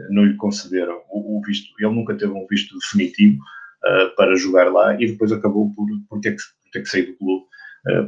não 0.10 0.26
lhe 0.26 0.36
concederam 0.36 1.02
o, 1.10 1.38
o, 1.38 1.41
visto, 1.41 1.74
ele 1.80 1.96
nunca 1.96 2.13
teve 2.17 2.34
um 2.34 2.46
visto 2.46 2.78
definitivo 2.78 3.39
uh, 3.86 4.13
para 4.17 4.36
jogar 4.36 4.70
lá 4.70 5.02
e 5.02 5.08
depois 5.08 5.32
acabou 5.32 5.74
por, 5.74 5.88
por, 6.10 6.20
ter, 6.20 6.32
que, 6.32 6.41
por 6.62 6.72
ter 6.74 6.82
que 6.82 6.89
sair 6.89 7.06
do 7.06 7.17
clube 7.17 7.46
uh, 7.46 7.48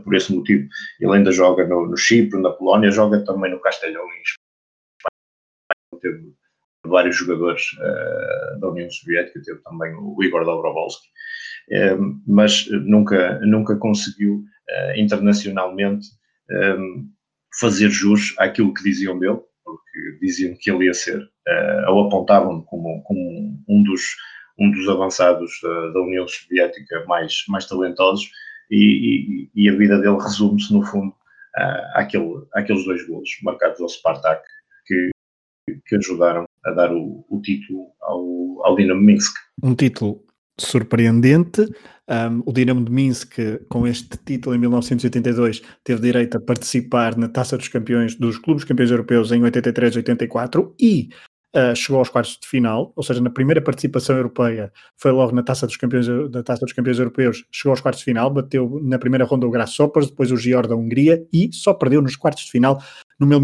por 0.04 0.16
esse 0.16 0.34
motivo. 0.34 0.68
Ele 1.00 1.16
ainda 1.16 1.32
joga 1.32 1.66
no, 1.68 1.88
no 1.88 1.98
Chipre, 1.98 2.40
na 2.42 2.52
Polónia, 2.52 2.92
joga 2.92 3.24
também 3.24 3.52
no 3.52 3.60
Castelhão 3.60 4.04
em 4.04 4.22
Espanha. 4.22 6.02
Teve 6.02 6.34
vários 6.86 7.16
jogadores 7.16 7.74
uh, 7.74 8.60
da 8.60 8.70
União 8.70 8.90
Soviética, 8.90 9.42
teve 9.44 9.60
também 9.62 9.94
o 9.96 10.18
Igor 10.24 10.46
Dobrovolsky, 10.46 11.08
mas 12.26 12.68
nunca, 12.72 13.40
nunca 13.42 13.76
conseguiu 13.76 14.44
internacionalmente 14.96 16.08
fazer 17.60 17.90
jus 17.90 18.34
àquilo 18.40 18.74
que 18.74 18.84
diziam 18.84 19.20
dele, 19.20 19.40
porque 19.64 20.18
diziam 20.22 20.56
que 20.60 20.72
ele 20.72 20.86
ia 20.86 20.94
ser, 20.94 21.20
uh, 21.20 21.92
ou 21.92 22.08
apontavam 22.08 22.62
como, 22.62 23.04
como 23.04 23.64
um 23.68 23.84
dos 23.84 24.02
um 24.60 24.70
dos 24.72 24.90
avançados 24.90 25.52
da, 25.64 25.92
da 25.92 26.02
União 26.02 26.28
Soviética 26.28 27.06
mais, 27.08 27.44
mais 27.48 27.66
talentosos, 27.66 28.30
e, 28.70 29.50
e, 29.56 29.64
e 29.64 29.70
a 29.70 29.76
vida 29.76 30.00
dele 30.00 30.18
resume-se, 30.18 30.74
no 30.74 30.84
fundo, 30.84 31.14
àquele, 31.94 32.44
àqueles 32.54 32.86
dois 32.86 33.06
golos 33.08 33.30
marcados 33.44 33.82
ao 33.82 33.90
Spartak, 33.90 34.42
que, 34.86 35.10
que 35.86 35.96
ajudaram 35.96 36.46
a 36.66 36.72
dar 36.72 36.94
o, 36.94 37.26
o 37.30 37.42
título 37.42 37.88
ao, 38.02 38.66
ao 38.66 38.76
Dinamo 38.76 39.02
Minsk. 39.02 39.36
Um 39.64 39.76
título 39.76 40.24
surpreendente. 40.60 41.62
Um, 42.10 42.42
o 42.44 42.52
Dinamo 42.52 42.84
de 42.84 42.92
Minsk, 42.92 43.38
com 43.70 43.86
este 43.86 44.18
título 44.26 44.56
em 44.56 44.60
1982, 44.60 45.62
teve 45.84 46.02
direito 46.02 46.38
a 46.38 46.42
participar 46.42 47.16
na 47.16 47.30
Taça 47.30 47.56
dos 47.56 47.68
Campeões 47.68 48.16
dos 48.16 48.40
Clubes 48.40 48.64
Campeões 48.64 48.90
Europeus 48.90 49.32
em 49.32 49.44
83 49.44 49.94
e 49.94 49.98
84 50.00 50.76
e 50.82 51.10
uh, 51.56 51.76
chegou 51.76 52.00
aos 52.00 52.10
quartos 52.10 52.38
de 52.42 52.48
final, 52.48 52.92
ou 52.96 53.04
seja, 53.04 53.22
na 53.22 53.30
primeira 53.30 53.62
participação 53.62 54.16
europeia 54.16 54.72
foi 54.98 55.12
logo 55.12 55.34
na 55.34 55.44
Taça 55.44 55.66
dos 55.66 55.78
Campeões, 55.78 56.08
da 56.30 56.44
Taça 56.44 56.66
dos 56.66 56.74
Campeões 56.74 57.00
Europeus, 57.00 57.46
chegou 57.52 57.72
aos 57.72 57.82
quartos 57.82 58.00
de 58.00 58.06
final, 58.06 58.30
bateu 58.30 58.80
na 58.84 59.00
primeira 59.00 59.26
ronda 59.26 59.48
o 59.48 59.52
Grasshoppers, 59.52 60.10
depois 60.10 60.32
o 60.32 60.38
Gior 60.38 60.68
da 60.68 60.76
Hungria 60.76 61.26
e 61.32 61.50
só 61.54 61.74
perdeu 61.74 62.02
nos 62.02 62.16
quartos 62.16 62.46
de 62.46 62.52
final 62.52 62.80
numa 63.20 63.36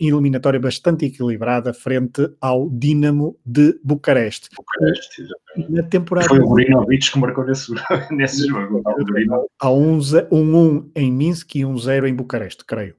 eliminatória 0.00 0.60
bastante 0.60 1.06
equilibrada 1.06 1.74
frente 1.74 2.28
ao 2.40 2.70
Dinamo 2.70 3.36
de 3.44 3.78
Bucareste. 3.82 4.48
Bucareste, 4.56 5.22
exatamente. 5.22 5.72
Na 5.72 5.82
temporada 5.88 6.28
Foi 6.28 6.38
o 6.38 6.46
Burinovic 6.46 7.10
que 7.10 7.18
marcou 7.18 7.44
nesse, 7.44 7.72
nesse 8.12 8.46
jogo. 8.46 8.82
Há 9.58 9.70
um 9.70 9.98
1-1 9.98 10.28
um, 10.30 10.56
um 10.56 10.90
em 10.94 11.10
Minsk 11.10 11.56
e 11.56 11.64
um 11.64 11.76
0 11.76 12.06
em 12.06 12.14
Bucareste, 12.14 12.64
creio. 12.64 12.94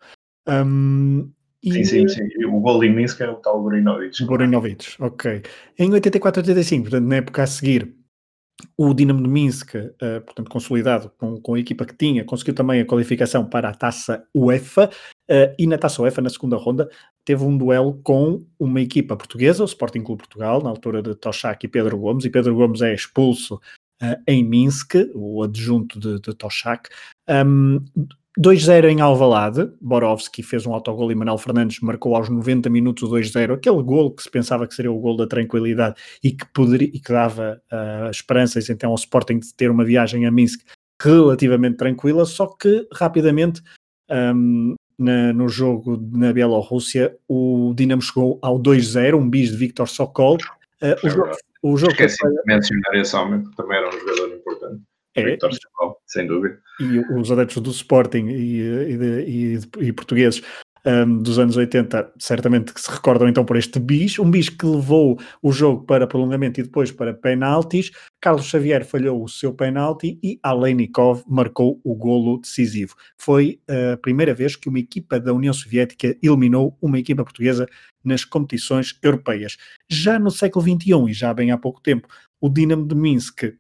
Um, 0.48 1.32
Sim, 1.72 1.84
sim, 1.84 2.08
sim. 2.08 2.46
O 2.46 2.60
gol 2.60 2.84
em 2.84 2.94
Minsk 2.94 3.22
é 3.22 3.30
o 3.30 3.36
tal 3.36 3.62
Borinovic. 3.62 4.24
Borinovic, 4.26 4.96
ok. 5.00 5.42
Em 5.78 5.90
84-85, 5.90 6.82
portanto, 6.82 7.06
na 7.06 7.16
época 7.16 7.44
a 7.44 7.48
seguir, 7.48 7.96
o 8.78 8.94
Dinamo 8.94 9.22
de 9.22 9.30
Minsk, 9.30 9.76
uh, 9.76 10.22
portanto, 10.26 10.50
consolidado 10.50 11.12
com, 11.18 11.40
com 11.42 11.54
a 11.56 11.60
equipa 11.60 11.86
que 11.86 11.96
tinha, 11.96 12.24
conseguiu 12.24 12.54
também 12.54 12.82
a 12.82 12.86
qualificação 12.86 13.46
para 13.46 13.70
a 13.70 13.74
taça 13.74 14.26
UEFA 14.34 14.90
uh, 15.30 15.56
e 15.58 15.68
na 15.68 15.78
taça 15.78 16.02
UEFA, 16.02 16.22
na 16.22 16.30
segunda 16.30 16.56
ronda, 16.56 16.90
teve 17.24 17.44
um 17.44 17.58
duelo 17.58 18.00
com 18.04 18.46
uma 18.60 18.82
equipa 18.82 19.16
portuguesa, 19.18 19.64
o 19.64 19.66
Sporting 19.66 20.02
Clube 20.02 20.24
Portugal, 20.24 20.62
na 20.62 20.70
altura 20.70 21.02
de 21.02 21.16
Toshak 21.16 21.66
e 21.66 21.70
Pedro 21.70 21.98
Gomes, 21.98 22.26
e 22.26 22.30
Pedro 22.30 22.56
Gomes 22.56 22.82
é 22.82 22.94
expulso 22.94 23.56
uh, 24.02 24.22
em 24.28 24.44
Minsk, 24.44 24.96
o 25.14 25.44
adjunto 25.44 26.00
de, 26.00 26.20
de 26.20 26.34
Toshak. 26.34 26.90
Um, 27.28 27.84
2-0 28.40 28.90
em 28.90 29.00
Alvalade, 29.00 29.72
Borowski 29.80 30.44
fez 30.44 30.66
um 30.66 30.74
autogol 30.74 31.12
e 31.12 31.16
Manuel 31.16 31.38
Fernandes 31.38 31.80
marcou 31.80 32.16
aos 32.16 32.30
90 32.30 32.70
minutos 32.70 33.04
o 33.04 33.10
2-0, 33.10 33.54
aquele 33.54 33.82
gol 33.82 34.12
que 34.12 34.24
se 34.24 34.30
pensava 34.30 34.68
que 34.68 34.76
seria 34.76 34.92
o 34.92 35.00
gol 35.00 35.16
da 35.16 35.26
tranquilidade 35.26 35.96
e 36.22 36.32
que, 36.32 36.46
poderia, 36.54 36.90
e 36.94 37.00
que 37.00 37.14
dava 37.14 37.62
uh, 37.72 38.10
esperanças 38.10 38.70
então 38.70 38.90
ao 38.90 38.96
Sporting 38.96 39.40
de 39.40 39.54
ter 39.54 39.72
uma 39.72 39.86
viagem 39.86 40.26
a 40.26 40.32
Minsk 40.32 40.62
relativamente 41.02 41.78
tranquila, 41.78 42.26
só 42.26 42.48
que 42.48 42.88
rapidamente 42.94 43.62
um, 44.12 44.76
na, 45.00 45.32
no 45.32 45.48
jogo 45.48 45.98
na 46.12 46.34
Bielorrússia 46.34 47.16
o 47.28 47.74
Dinamo 47.76 48.02
chegou 48.02 48.40
ao 48.42 48.60
2-0, 48.60 49.16
um 49.16 49.30
bis 49.30 49.52
de 49.52 49.58
Victor 49.58 49.88
Sokol. 49.88 50.38
Uh, 50.82 51.08
o, 51.08 51.10
jogo, 51.10 51.32
o 51.64 51.78
jogo 51.78 51.92
Esqueci 51.94 52.18
foi... 52.18 52.32
de 52.32 52.42
mencionar 52.46 52.96
esse 52.96 53.16
homem, 53.16 53.44
também 53.56 53.78
era 53.78 53.88
um 53.88 53.92
jogador 53.92 54.36
importante. 54.36 54.82
É, 55.16 55.24
Victor 55.24 55.54
Sokol, 55.54 55.98
sem 56.06 56.28
dúvida. 56.28 56.60
E 56.80 57.00
os 57.14 57.32
adeptos 57.32 57.62
do 57.62 57.72
Sporting 57.72 58.28
e, 58.28 58.62
e, 58.62 58.98
de, 58.98 59.22
e, 59.26 59.60
e 59.88 59.94
portugueses 59.94 60.42
um, 60.86 61.18
dos 61.18 61.40
anos 61.40 61.58
80 61.58 62.14
certamente 62.20 62.74
que 62.74 62.80
se 62.80 62.92
recordam 62.92 63.28
então 63.28 63.44
por 63.44 63.58
este 63.58 63.80
bis, 63.80 64.20
um 64.20 64.30
bis 64.30 64.50
que 64.50 64.66
levou 64.66 65.20
o 65.42 65.52
jogo 65.52 65.84
para 65.84 66.06
prolongamento 66.06 66.60
e 66.60 66.64
depois 66.64 66.92
para 66.92 67.14
penaltis. 67.14 67.92
Carlos 68.22 68.46
Xavier 68.46 68.86
falhou 68.86 69.24
o 69.24 69.28
seu 69.28 69.54
penalti 69.54 70.20
e 70.24 70.40
Aleinikov 70.44 71.24
marcou 71.28 71.80
o 71.84 71.96
golo 71.96 72.40
decisivo. 72.40 72.96
Foi 73.18 73.60
a 73.68 73.98
primeira 73.98 74.34
vez 74.34 74.56
que 74.56 74.70
uma 74.70 74.80
equipa 74.80 75.20
da 75.20 75.34
União 75.34 75.54
Soviética 75.54 76.16
eliminou 76.22 76.78
uma 76.82 77.00
equipa 77.00 77.24
portuguesa 77.24 77.66
nas 78.04 78.24
competições 78.24 78.98
europeias. 79.02 79.58
Já 79.90 80.20
no 80.20 80.30
século 80.30 80.64
XXI 80.64 81.10
e 81.10 81.14
já 81.14 81.34
bem 81.34 81.52
há 81.52 81.58
pouco 81.58 81.82
tempo, 81.82 82.08
o 82.40 82.50
Dinamo 82.50 82.88
de 82.88 82.96
Minsk 82.96 83.56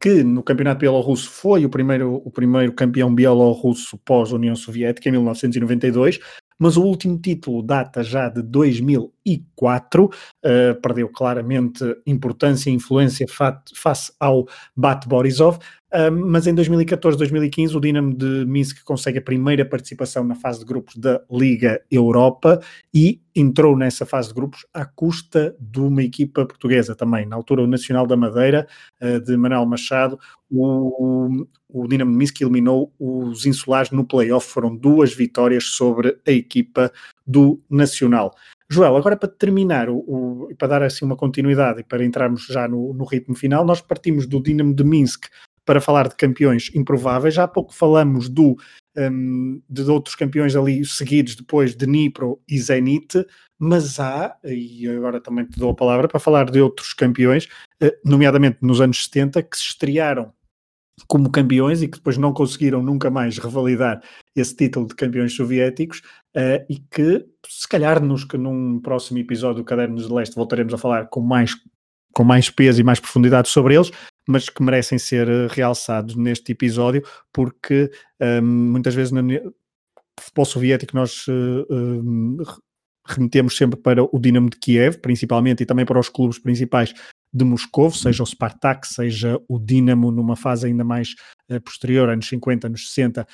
que 0.00 0.22
no 0.22 0.42
campeonato 0.42 0.80
bielorrusso 0.80 1.30
foi 1.30 1.64
o 1.64 1.70
primeiro, 1.70 2.22
o 2.24 2.30
primeiro 2.30 2.72
campeão 2.72 3.14
bielorrusso 3.14 3.98
pós-União 3.98 4.54
Soviética, 4.54 5.08
em 5.08 5.12
1992, 5.12 6.18
mas 6.58 6.76
o 6.76 6.82
último 6.82 7.18
título 7.18 7.62
data 7.62 8.02
já 8.02 8.28
de 8.28 8.42
2004, 9.36 10.04
uh, 10.04 10.80
perdeu 10.80 11.08
claramente 11.08 11.84
importância 12.06 12.70
e 12.70 12.74
influência 12.74 13.26
face 13.28 14.12
ao 14.18 14.46
Bat 14.76 15.08
Borisov, 15.08 15.58
mas 16.12 16.46
em 16.46 16.54
2014, 16.54 17.16
2015, 17.16 17.74
o 17.76 17.80
Dinamo 17.80 18.14
de 18.14 18.44
Minsk 18.44 18.84
consegue 18.84 19.18
a 19.18 19.22
primeira 19.22 19.64
participação 19.64 20.22
na 20.22 20.34
fase 20.34 20.58
de 20.58 20.66
grupos 20.66 20.96
da 20.96 21.22
Liga 21.30 21.80
Europa 21.90 22.60
e 22.92 23.22
entrou 23.34 23.74
nessa 23.74 24.04
fase 24.04 24.28
de 24.28 24.34
grupos 24.34 24.66
à 24.74 24.84
custa 24.84 25.56
de 25.58 25.80
uma 25.80 26.02
equipa 26.02 26.44
portuguesa 26.44 26.94
também. 26.94 27.24
Na 27.24 27.36
altura, 27.36 27.62
o 27.62 27.66
Nacional 27.66 28.06
da 28.06 28.16
Madeira, 28.16 28.66
uh, 29.00 29.18
de 29.18 29.34
Manuel 29.36 29.64
Machado, 29.64 30.18
o, 30.50 31.46
o 31.68 31.88
Dinamo 31.88 32.12
de 32.12 32.18
Minsk 32.18 32.40
eliminou 32.42 32.92
os 32.98 33.46
insulares 33.46 33.90
no 33.90 34.04
play-off. 34.04 34.46
Foram 34.46 34.76
duas 34.76 35.14
vitórias 35.14 35.64
sobre 35.64 36.18
a 36.26 36.30
equipa 36.30 36.92
do 37.26 37.62
Nacional. 37.70 38.34
Joel, 38.70 38.96
agora 38.96 39.16
para 39.16 39.28
terminar, 39.28 39.88
o, 39.88 40.48
para 40.58 40.68
dar 40.68 40.82
assim 40.82 41.04
uma 41.04 41.16
continuidade 41.16 41.80
e 41.80 41.84
para 41.84 42.04
entrarmos 42.04 42.44
já 42.46 42.68
no, 42.68 42.92
no 42.92 43.04
ritmo 43.04 43.34
final, 43.34 43.64
nós 43.64 43.80
partimos 43.80 44.26
do 44.26 44.42
Dinamo 44.42 44.74
de 44.74 44.84
Minsk 44.84 45.26
para 45.64 45.80
falar 45.80 46.08
de 46.08 46.16
campeões 46.16 46.70
improváveis. 46.74 47.34
Já 47.34 47.44
há 47.44 47.48
pouco 47.48 47.74
falamos 47.74 48.28
do, 48.28 48.56
um, 48.96 49.62
de 49.68 49.82
outros 49.82 50.14
campeões 50.14 50.54
ali 50.54 50.84
seguidos 50.84 51.34
depois 51.34 51.74
de 51.74 51.86
Nipro 51.86 52.40
e 52.48 52.58
Zenit, 52.58 53.24
mas 53.58 53.98
há, 53.98 54.36
e 54.44 54.86
agora 54.88 55.20
também 55.20 55.46
te 55.46 55.58
dou 55.58 55.70
a 55.70 55.74
palavra, 55.74 56.06
para 56.06 56.20
falar 56.20 56.50
de 56.50 56.60
outros 56.60 56.92
campeões, 56.92 57.48
eh, 57.80 57.98
nomeadamente 58.04 58.58
nos 58.62 58.80
anos 58.80 59.04
70, 59.04 59.42
que 59.42 59.56
se 59.56 59.64
estrearam 59.64 60.32
como 61.06 61.30
campeões 61.30 61.82
e 61.82 61.88
que 61.88 61.98
depois 61.98 62.18
não 62.18 62.32
conseguiram 62.32 62.82
nunca 62.82 63.10
mais 63.10 63.38
revalidar 63.38 64.02
esse 64.40 64.54
título 64.54 64.86
de 64.86 64.94
campeões 64.94 65.34
soviéticos 65.34 65.98
uh, 66.36 66.64
e 66.68 66.78
que 66.90 67.26
se 67.46 67.68
calhar 67.68 68.02
nos, 68.02 68.24
que 68.24 68.36
num 68.36 68.80
próximo 68.80 69.18
episódio 69.18 69.62
do 69.62 69.64
Cadernos 69.64 70.06
de 70.06 70.12
Leste 70.12 70.36
voltaremos 70.36 70.72
a 70.74 70.78
falar 70.78 71.06
com 71.06 71.20
mais, 71.20 71.54
com 72.12 72.24
mais 72.24 72.50
peso 72.50 72.80
e 72.80 72.84
mais 72.84 73.00
profundidade 73.00 73.48
sobre 73.48 73.74
eles, 73.74 73.90
mas 74.28 74.48
que 74.48 74.62
merecem 74.62 74.98
ser 74.98 75.28
eh, 75.28 75.46
realçados 75.50 76.14
neste 76.14 76.52
episódio, 76.52 77.02
porque 77.32 77.90
um, 78.20 78.42
muitas 78.42 78.94
vezes 78.94 79.10
no 79.10 79.22
futebol 80.20 80.44
soviético 80.44 80.94
nós 80.94 81.26
uh, 81.28 82.44
remetemos 83.06 83.56
sempre 83.56 83.80
para 83.80 84.04
o 84.04 84.18
Dinamo 84.18 84.50
de 84.50 84.58
Kiev, 84.58 84.98
principalmente, 84.98 85.62
e 85.62 85.66
também 85.66 85.86
para 85.86 85.98
os 85.98 86.10
clubes 86.10 86.38
principais 86.38 86.92
de 87.32 87.44
Moscou, 87.44 87.90
seja 87.90 88.22
o 88.22 88.26
Spartak, 88.26 88.86
seja 88.86 89.40
o 89.48 89.58
Dinamo 89.58 90.10
numa 90.10 90.36
fase 90.36 90.66
ainda 90.66 90.84
mais 90.84 91.14
uh, 91.50 91.60
posterior, 91.60 92.08
anos 92.08 92.28
50, 92.28 92.66
anos 92.66 92.88
60, 92.88 93.22
uh, 93.22 93.26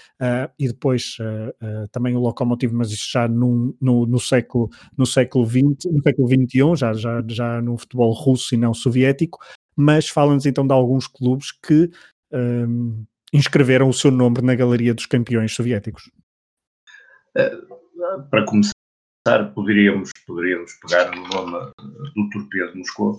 e 0.58 0.68
depois 0.68 1.16
uh, 1.20 1.88
também 1.92 2.16
o 2.16 2.20
Lokomotiv, 2.20 2.72
mas 2.72 2.90
isso 2.90 3.08
já 3.10 3.28
no, 3.28 3.76
no, 3.80 4.06
no, 4.06 4.18
século, 4.18 4.68
no 4.96 5.06
século 5.06 5.46
XX, 5.46 5.92
no 5.92 6.02
século 6.02 6.28
XXI, 6.28 6.76
já, 6.76 6.92
já, 6.92 7.24
já 7.28 7.62
no 7.62 7.76
futebol 7.78 8.12
russo 8.12 8.54
e 8.54 8.58
não 8.58 8.74
soviético, 8.74 9.38
mas 9.76 10.08
fala-nos 10.08 10.46
então 10.46 10.66
de 10.66 10.72
alguns 10.72 11.06
clubes 11.06 11.52
que 11.52 11.90
um, 12.32 13.04
inscreveram 13.32 13.88
o 13.88 13.94
seu 13.94 14.10
nome 14.10 14.40
na 14.42 14.54
galeria 14.54 14.94
dos 14.94 15.06
campeões 15.06 15.54
soviéticos. 15.54 16.10
Para 18.30 18.44
começar, 18.44 18.73
poderíamos, 19.54 20.10
poderíamos 20.26 20.74
pegar 20.74 21.10
no 21.14 21.26
nome 21.28 21.72
do 22.14 22.30
Torpedo 22.30 22.76
Moscou, 22.76 23.18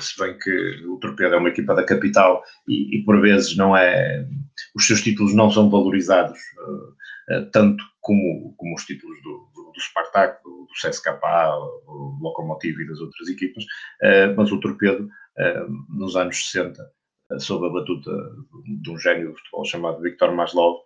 se 0.00 0.18
bem 0.18 0.36
que 0.38 0.84
o 0.86 0.98
Torpedo 0.98 1.34
é 1.34 1.38
uma 1.38 1.48
equipa 1.48 1.74
da 1.74 1.84
capital 1.84 2.44
e, 2.68 2.98
e 2.98 3.04
por 3.04 3.20
vezes 3.20 3.56
não 3.56 3.74
é, 3.74 4.28
os 4.74 4.86
seus 4.86 5.00
títulos 5.00 5.34
não 5.34 5.50
são 5.50 5.70
valorizados 5.70 6.38
uh, 6.38 7.50
tanto 7.50 7.82
como, 8.00 8.54
como 8.56 8.74
os 8.74 8.84
títulos 8.84 9.16
do, 9.22 9.50
do, 9.54 9.72
do 9.72 9.80
Spartak, 9.80 10.42
do, 10.44 10.66
do 10.66 10.88
CSKA, 10.88 11.18
do 11.86 12.18
Lokomotiv 12.20 12.78
e 12.78 12.86
das 12.86 13.00
outras 13.00 13.28
equipas, 13.28 13.64
uh, 13.64 14.36
mas 14.36 14.52
o 14.52 14.60
Torpedo, 14.60 15.04
uh, 15.04 15.96
nos 15.96 16.14
anos 16.14 16.50
60, 16.50 16.82
sob 17.38 17.66
a 17.66 17.70
batuta 17.70 18.10
de 18.82 18.90
um 18.90 18.98
gênio 18.98 19.30
do 19.30 19.36
futebol 19.38 19.64
chamado 19.64 20.02
Viktor 20.02 20.34
Maslov, 20.34 20.80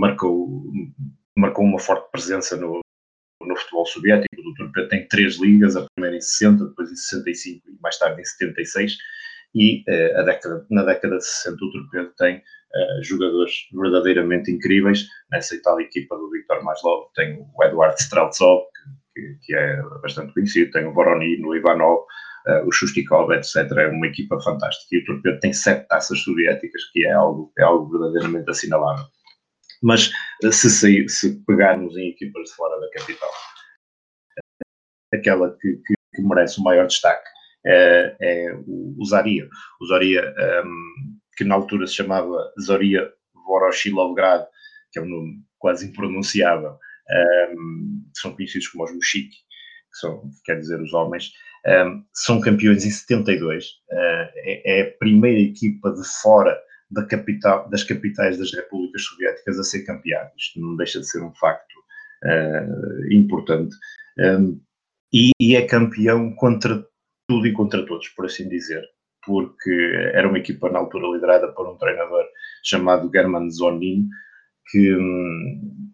marcou, 0.00 0.64
marcou 1.36 1.64
uma 1.64 1.78
forte 1.78 2.10
presença 2.10 2.56
no, 2.56 2.80
no 3.48 3.56
futebol 3.56 3.86
soviético. 3.86 4.28
O 4.38 4.54
Torpedo 4.54 4.88
tem 4.88 5.08
três 5.08 5.36
ligas, 5.36 5.76
a 5.76 5.86
primeira 5.94 6.16
em 6.16 6.20
60, 6.20 6.66
depois 6.66 6.90
em 6.90 6.96
65 6.96 7.68
e 7.68 7.82
mais 7.82 7.98
tarde 7.98 8.20
em 8.20 8.24
76. 8.24 8.96
E 9.54 9.82
uh, 9.88 10.24
década, 10.24 10.66
na 10.70 10.84
década 10.84 11.16
de 11.16 11.24
60 11.24 11.64
o 11.64 11.70
Torpedo 11.70 12.12
tem 12.18 12.36
uh, 12.36 13.02
jogadores 13.02 13.52
verdadeiramente 13.72 14.50
incríveis. 14.50 15.06
Nessa 15.30 15.60
tal 15.62 15.80
equipa 15.80 16.16
do 16.16 16.30
Viktor 16.30 16.62
Maslov 16.62 17.08
tem 17.14 17.38
o 17.54 17.64
Eduardo 17.64 17.96
Streltsov, 17.98 18.64
que, 19.14 19.38
que, 19.42 19.54
é 19.54 19.82
bastante 20.02 20.32
conhecido, 20.34 20.70
tem 20.70 20.86
o 20.86 20.92
Voronino, 20.92 21.56
Ivanov, 21.56 22.00
uh, 22.46 22.66
o 22.66 22.72
Shustikov, 22.72 23.32
etc. 23.32 23.56
É 23.76 23.88
uma 23.88 24.06
equipa 24.06 24.38
fantástica. 24.40 24.96
E 24.96 24.98
o 24.98 25.04
Torpedo 25.06 25.40
tem 25.40 25.52
sete 25.52 25.88
taças 25.88 26.20
soviéticas, 26.20 26.84
que 26.92 27.06
é 27.06 27.12
algo, 27.12 27.52
é 27.58 27.62
algo 27.62 27.90
verdadeiramente 27.90 28.50
assinalável. 28.50 29.06
Mas 29.82 30.12
se, 30.52 30.70
sair, 30.70 31.08
se 31.08 31.42
pegarmos 31.44 31.96
em 31.96 32.10
equipas 32.10 32.50
de 32.50 32.54
fora 32.54 32.80
da 32.80 32.90
capital, 32.90 33.30
aquela 35.12 35.56
que, 35.60 35.76
que, 35.86 35.94
que 36.14 36.22
merece 36.22 36.60
o 36.60 36.64
maior 36.64 36.86
destaque 36.86 37.28
é, 37.66 38.16
é 38.20 38.54
o, 38.66 39.04
Zaria. 39.04 39.48
O 39.80 39.86
Zaria, 39.86 40.34
um, 40.64 41.18
que 41.36 41.44
na 41.44 41.54
altura 41.54 41.86
se 41.86 41.94
chamava 41.94 42.52
Zoria 42.60 43.10
Voroshilovgrad, 43.46 44.46
que 44.92 44.98
é 44.98 45.02
um 45.02 45.06
nome 45.06 45.42
quase 45.58 45.88
impronunciável, 45.88 46.76
um, 47.52 48.04
são 48.14 48.34
conhecidos 48.34 48.68
como 48.68 48.84
os 48.84 48.94
Mushik, 48.94 49.30
que 49.30 49.98
são, 50.00 50.30
quer 50.44 50.58
dizer, 50.58 50.80
os 50.80 50.92
homens, 50.92 51.32
um, 51.66 52.04
são 52.14 52.40
campeões 52.40 52.84
em 52.84 52.90
72. 52.90 53.66
Uh, 53.66 54.28
é, 54.36 54.80
é 54.80 54.82
a 54.82 54.98
primeira 54.98 55.40
equipa 55.40 55.92
de 55.92 56.06
fora 56.22 56.58
da 56.90 57.04
capital, 57.04 57.68
das 57.68 57.84
capitais 57.84 58.38
das 58.38 58.52
repúblicas 58.52 59.02
soviéticas 59.04 59.58
a 59.58 59.64
ser 59.64 59.84
campeado. 59.84 60.30
Isto 60.36 60.60
não 60.60 60.76
deixa 60.76 61.00
de 61.00 61.08
ser 61.08 61.22
um 61.22 61.34
facto 61.34 61.74
uh, 62.24 63.12
importante. 63.12 63.74
Um, 64.18 64.60
e, 65.12 65.30
e, 65.40 65.56
é 65.56 65.66
campeão 65.66 66.34
contra 66.34 66.84
tudo 67.28 67.46
e 67.46 67.52
contra 67.52 67.84
todos, 67.86 68.08
por 68.08 68.26
assim 68.26 68.48
dizer, 68.48 68.82
porque 69.24 69.70
era 70.14 70.28
uma 70.28 70.38
equipa 70.38 70.70
na 70.70 70.78
altura 70.78 71.08
liderada 71.14 71.48
por 71.52 71.68
um 71.68 71.76
treinador 71.76 72.24
chamado 72.64 73.10
German 73.12 73.50
Zonin, 73.50 74.08
que 74.70 74.94
hum, 74.94 75.92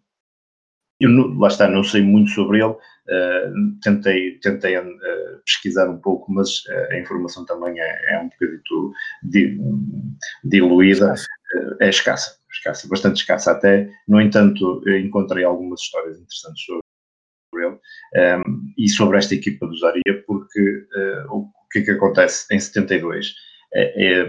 eu 1.00 1.38
lá 1.38 1.48
está, 1.48 1.68
não 1.68 1.84
sei 1.84 2.02
muito 2.02 2.30
sobre 2.30 2.62
ele, 2.62 2.74
uh, 3.08 3.80
tentei, 3.82 4.38
tentei 4.38 4.78
uh, 4.78 4.84
pesquisar 5.44 5.88
um 5.88 5.98
pouco, 5.98 6.32
mas 6.32 6.64
uh, 6.66 6.92
a 6.92 6.98
informação 6.98 7.44
também 7.44 7.78
é, 7.80 8.14
é 8.14 8.18
um 8.18 8.28
bocadito 8.28 8.92
di, 9.22 9.58
diluída, 10.44 11.14
é 11.80 11.88
escassa, 11.88 12.38
escassa, 12.52 12.88
bastante 12.88 13.16
escassa 13.16 13.52
até. 13.52 13.88
No 14.08 14.20
entanto, 14.20 14.82
encontrei 14.88 15.44
algumas 15.44 15.80
histórias 15.80 16.18
interessantes 16.18 16.64
sobre 16.64 16.82
ele 17.54 17.78
um, 18.36 18.72
e 18.76 18.88
sobre 18.88 19.18
esta 19.18 19.34
equipa 19.34 19.66
do 19.66 19.78
Zaria, 19.78 20.24
porque 20.26 20.86
o 21.30 21.48
que 21.70 21.80
é 21.80 21.82
que 21.82 21.90
acontece 21.92 22.46
em 22.52 22.58
72? 22.58 23.34
É, 23.72 24.04
é, 24.04 24.28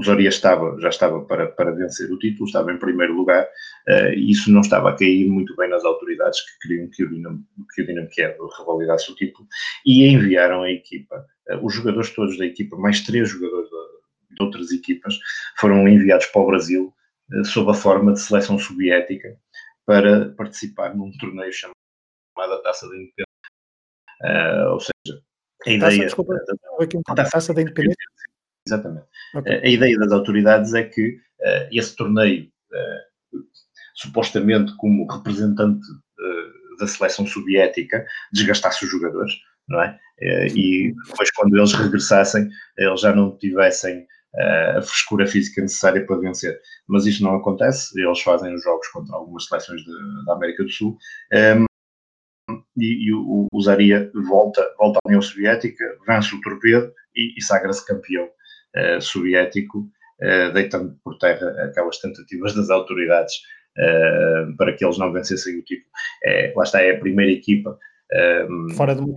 o 0.00 0.02
Zoria 0.02 0.30
estava, 0.30 0.80
já 0.80 0.88
estava 0.88 1.20
para, 1.26 1.46
para 1.46 1.72
vencer 1.72 2.10
o 2.10 2.18
título, 2.18 2.46
estava 2.46 2.72
em 2.72 2.78
primeiro 2.78 3.12
lugar, 3.14 3.44
uh, 3.44 4.14
e 4.14 4.30
isso 4.30 4.50
não 4.50 4.62
estava 4.62 4.90
a 4.90 4.96
cair 4.96 5.28
muito 5.28 5.54
bem 5.56 5.68
nas 5.68 5.84
autoridades 5.84 6.40
que 6.40 6.68
queriam 6.68 6.88
que 6.88 7.04
o 7.04 7.10
Dinamo, 7.10 7.44
que 7.74 7.82
o 7.82 7.86
Dinamo 7.86 8.08
Kiev 8.08 8.36
revalidasse 8.58 9.12
o 9.12 9.14
título, 9.14 9.46
e 9.84 10.06
enviaram 10.06 10.62
a 10.62 10.70
equipa, 10.70 11.26
uh, 11.50 11.64
os 11.64 11.74
jogadores 11.74 12.14
todos 12.14 12.38
da 12.38 12.46
equipa, 12.46 12.78
mais 12.78 13.02
três 13.02 13.28
jogadores 13.28 13.68
de, 13.68 14.36
de 14.36 14.42
outras 14.42 14.72
equipas, 14.72 15.18
foram 15.58 15.86
enviados 15.86 16.26
para 16.26 16.40
o 16.40 16.46
Brasil, 16.46 16.94
uh, 17.32 17.44
sob 17.44 17.70
a 17.70 17.74
forma 17.74 18.14
de 18.14 18.20
seleção 18.20 18.58
soviética, 18.58 19.36
para 19.84 20.30
participar 20.30 20.96
num 20.96 21.10
torneio 21.18 21.52
chamado 21.52 22.62
Taça 22.62 22.88
da 22.88 22.96
Independência. 22.96 24.70
ou 24.72 24.80
seja, 24.80 25.22
a 25.66 25.70
ideia... 25.70 25.90
Taça, 25.90 26.04
desculpa, 26.04 26.34
da, 27.14 27.24
taça 27.24 27.52
da 27.52 27.60
Independência 27.60 28.10
Exatamente. 28.66 29.06
Okay. 29.34 29.60
A 29.62 29.68
ideia 29.68 29.98
das 29.98 30.12
autoridades 30.12 30.74
é 30.74 30.84
que 30.84 31.10
uh, 31.10 31.68
esse 31.72 31.96
torneio, 31.96 32.44
uh, 32.44 33.38
supostamente 33.94 34.76
como 34.76 35.06
representante 35.06 35.86
uh, 35.86 36.76
da 36.78 36.86
seleção 36.86 37.26
soviética, 37.26 38.04
desgastasse 38.32 38.84
os 38.84 38.90
jogadores, 38.90 39.34
não 39.68 39.82
é? 39.82 39.98
e 40.54 40.92
depois, 41.06 41.30
quando 41.30 41.56
eles 41.56 41.72
regressassem, 41.72 42.50
eles 42.76 43.00
já 43.00 43.14
não 43.14 43.38
tivessem 43.38 44.06
a 44.76 44.82
frescura 44.82 45.26
física 45.26 45.62
necessária 45.62 46.04
para 46.04 46.20
vencer. 46.20 46.60
Mas 46.86 47.06
isto 47.06 47.24
não 47.24 47.36
acontece, 47.36 47.98
eles 47.98 48.20
fazem 48.20 48.54
os 48.54 48.62
jogos 48.62 48.86
contra 48.88 49.16
algumas 49.16 49.46
seleções 49.46 49.80
de, 49.82 49.92
da 50.26 50.34
América 50.34 50.62
do 50.62 50.70
Sul. 50.70 50.98
Um, 51.32 51.64
e, 52.76 53.08
e 53.08 53.14
o, 53.14 53.46
o 53.50 53.62
Zaria 53.62 54.10
volta, 54.28 54.62
volta 54.76 54.98
à 54.98 55.08
União 55.08 55.22
Soviética, 55.22 55.84
vence 56.06 56.34
o 56.34 56.40
torpedo 56.42 56.92
e, 57.14 57.34
e 57.38 57.42
sagra-se 57.42 57.86
campeão 57.86 58.28
soviético, 59.00 59.88
uh, 60.20 60.52
deitando 60.52 60.96
por 61.02 61.18
terra 61.18 61.50
aquelas 61.64 61.98
tentativas 61.98 62.54
das 62.54 62.70
autoridades 62.70 63.34
uh, 63.78 64.56
para 64.56 64.74
que 64.74 64.84
eles 64.84 64.98
não 64.98 65.12
vencessem 65.12 65.58
o 65.58 65.64
título. 65.64 65.90
É, 66.24 66.52
lá 66.54 66.64
está, 66.64 66.82
é 66.82 66.94
a 66.94 67.00
primeira 67.00 67.32
equipa. 67.32 67.78
Fora 68.76 68.94
de 68.94 69.00
uma 69.02 69.14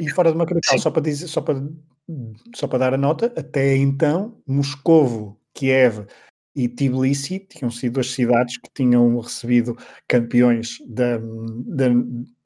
e 0.00 0.08
fora 0.08 0.30
de 0.30 0.36
uma 0.36 0.46
capital, 0.46 0.78
só 0.78 0.90
para, 0.90 1.02
dizer, 1.02 1.28
só, 1.28 1.42
para, 1.42 1.62
só 2.54 2.66
para 2.66 2.78
dar 2.78 2.94
a 2.94 2.96
nota, 2.96 3.26
até 3.36 3.76
então, 3.76 4.40
Moscovo, 4.46 5.38
Kiev 5.52 6.06
e 6.56 6.66
Tbilisi 6.66 7.40
tinham 7.40 7.70
sido 7.70 8.00
as 8.00 8.12
cidades 8.12 8.56
que 8.56 8.70
tinham 8.74 9.18
recebido 9.18 9.76
campeões 10.08 10.78
da, 10.86 11.18
da, 11.18 11.88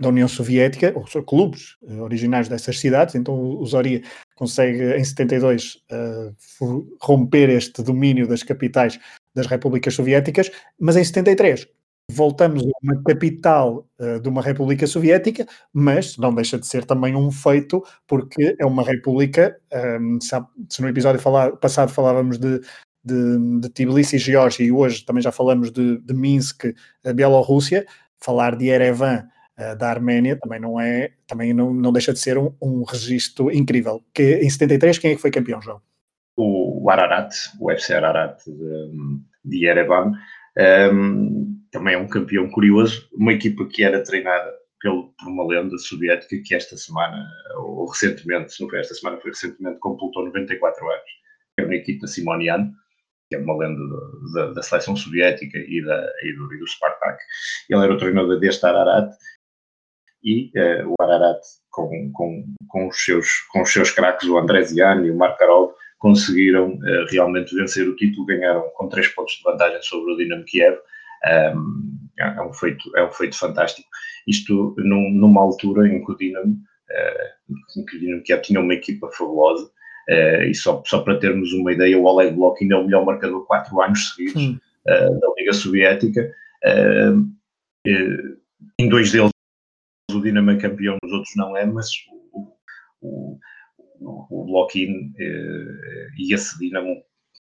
da 0.00 0.08
União 0.08 0.26
Soviética, 0.26 0.92
ou 0.96 1.06
seja, 1.06 1.24
clubes 1.24 1.76
originários 2.00 2.48
dessas 2.48 2.78
cidades, 2.80 3.14
então 3.14 3.38
o 3.38 3.64
Zoria 3.64 4.02
consegue 4.38 4.96
em 4.96 5.04
72 5.04 5.82
uh, 5.90 6.86
romper 7.02 7.50
este 7.50 7.82
domínio 7.82 8.28
das 8.28 8.44
capitais 8.44 8.98
das 9.34 9.46
repúblicas 9.46 9.94
soviéticas, 9.94 10.50
mas 10.78 10.96
em 10.96 11.02
73 11.02 11.66
voltamos 12.10 12.62
a 12.62 12.70
uma 12.82 13.02
capital 13.02 13.86
uh, 13.98 14.20
de 14.20 14.28
uma 14.28 14.40
república 14.40 14.86
soviética, 14.86 15.46
mas 15.72 16.16
não 16.16 16.32
deixa 16.32 16.56
de 16.56 16.66
ser 16.66 16.84
também 16.84 17.16
um 17.16 17.30
feito, 17.30 17.84
porque 18.06 18.56
é 18.58 18.64
uma 18.64 18.82
república, 18.82 19.58
um, 20.00 20.16
ehm, 20.16 20.18
se 20.70 20.80
no 20.80 20.88
episódio 20.88 21.20
falar, 21.20 21.56
passado 21.56 21.90
falávamos 21.92 22.38
de, 22.38 22.60
de, 23.04 23.60
de 23.60 23.68
Tbilisi 23.70 24.16
e 24.16 24.18
Geórgia, 24.18 24.64
e 24.64 24.72
hoje 24.72 25.04
também 25.04 25.22
já 25.22 25.32
falamos 25.32 25.70
de, 25.70 25.98
de 25.98 26.14
Minsk, 26.14 26.74
a 27.04 27.12
Bielorrússia, 27.12 27.84
falar 28.18 28.56
de 28.56 28.68
Erevan, 28.68 29.28
uh, 29.58 29.76
da 29.76 29.90
Arménia, 29.90 30.36
também 30.36 30.60
não 30.60 30.80
é, 30.80 31.10
também 31.26 31.52
não, 31.52 31.72
não 31.74 31.92
deixa 31.92 32.12
de 32.12 32.18
ser 32.18 32.38
um, 32.38 32.54
um 32.62 32.84
registro 32.84 33.50
incrível. 33.50 34.02
Que, 34.14 34.36
em 34.36 34.48
73, 34.48 34.98
quem 34.98 35.12
é 35.12 35.14
que 35.14 35.20
foi 35.20 35.30
campeão, 35.30 35.60
João? 35.60 35.80
O, 36.36 36.88
Ararat, 36.88 37.34
o 37.60 37.70
FC 37.70 37.94
Ararat 37.94 38.40
de, 38.46 39.20
de 39.44 39.66
Erevan, 39.66 40.12
um, 40.12 40.14
ehm, 40.56 41.58
também 41.72 41.94
é 41.94 41.98
um 41.98 42.08
campeão 42.08 42.48
curioso, 42.48 43.08
uma 43.12 43.32
equipa 43.32 43.66
que 43.66 43.82
era 43.82 44.02
treinada 44.02 44.50
pelo, 44.80 45.12
por 45.18 45.28
uma 45.28 45.46
lenda 45.46 45.76
soviética 45.78 46.40
que 46.44 46.54
esta 46.54 46.76
semana, 46.76 47.26
ou 47.56 47.86
recentemente, 47.86 48.54
se 48.54 48.62
não 48.62 48.70
foi 48.70 48.80
esta 48.80 48.94
semana, 48.94 49.20
foi 49.20 49.32
recentemente, 49.32 49.78
completou 49.80 50.24
94 50.26 50.88
anos, 50.88 51.10
que 51.56 51.62
é 51.62 51.66
o 51.66 51.68
Nikita 51.68 52.06
Simonian, 52.06 52.70
que 53.28 53.36
é 53.36 53.38
uma 53.38 53.56
lenda 53.56 53.80
da, 54.34 54.52
da 54.52 54.62
seleção 54.62 54.96
soviética 54.96 55.58
e, 55.58 55.84
da, 55.84 56.12
e, 56.22 56.32
do, 56.34 56.54
e 56.54 56.58
do 56.58 56.66
Spartak. 56.66 57.18
Ele 57.68 57.84
era 57.84 57.92
o 57.92 57.98
treinador 57.98 58.38
deste 58.40 58.64
Ararat 58.64 59.12
e 60.22 60.50
uh, 60.56 60.88
o 60.88 61.02
Ararat 61.02 61.40
com, 61.70 62.10
com, 62.12 62.44
com, 62.66 62.88
os 62.88 63.04
seus, 63.04 63.28
com 63.52 63.62
os 63.62 63.72
seus 63.72 63.90
craques, 63.90 64.28
o 64.28 64.38
Andreziani 64.38 65.08
e 65.08 65.10
o 65.10 65.16
Markarov, 65.16 65.72
conseguiram 65.98 66.70
uh, 66.74 67.06
realmente 67.10 67.54
vencer 67.54 67.88
o 67.88 67.96
título, 67.96 68.26
ganharam 68.26 68.68
com 68.74 68.88
três 68.88 69.08
pontos 69.08 69.34
de 69.34 69.42
vantagem 69.42 69.80
sobre 69.82 70.12
o 70.12 70.16
Dinamo 70.16 70.44
Kiev. 70.44 70.76
Um, 71.54 71.98
é, 72.18 72.42
um 72.42 72.52
feito, 72.52 72.96
é 72.96 73.04
um 73.04 73.10
feito 73.10 73.36
fantástico. 73.38 73.88
Isto 74.26 74.74
num, 74.78 75.10
numa 75.10 75.40
altura 75.40 75.88
em 75.88 76.04
que 76.04 76.12
o 76.12 76.16
Dinamo, 76.16 76.52
uh, 76.54 77.80
em 77.80 77.84
que 77.84 77.96
o 77.96 78.00
Dinamo 78.00 78.22
Kiev 78.22 78.42
tinha 78.42 78.60
uma 78.60 78.74
equipa 78.74 79.08
fabulosa, 79.10 79.66
uh, 79.66 80.42
e 80.42 80.54
só, 80.54 80.82
só 80.84 81.00
para 81.00 81.18
termos 81.18 81.52
uma 81.52 81.72
ideia, 81.72 81.98
o 81.98 82.04
Oleg 82.04 82.34
Blok 82.34 82.62
ainda 82.62 82.76
é 82.76 82.78
o 82.78 82.84
melhor 82.84 83.04
marcador 83.04 83.46
quatro 83.46 83.80
anos 83.80 84.14
seguidos 84.14 84.44
uh, 84.44 85.20
da 85.20 85.28
Liga 85.36 85.52
Soviética. 85.52 86.32
em 88.78 88.88
dois 88.88 89.12
deles 89.12 89.30
o 90.10 90.22
Dinamo 90.22 90.50
é 90.50 90.56
campeão, 90.56 90.96
nos 91.02 91.12
outros 91.12 91.34
não 91.36 91.56
é, 91.56 91.66
mas 91.66 91.90
o, 92.32 92.52
o, 93.00 93.38
o, 94.00 94.42
o 94.42 94.44
Block-in 94.46 95.12
e 96.18 96.32
esse 96.32 96.58
Dinamo 96.58 97.02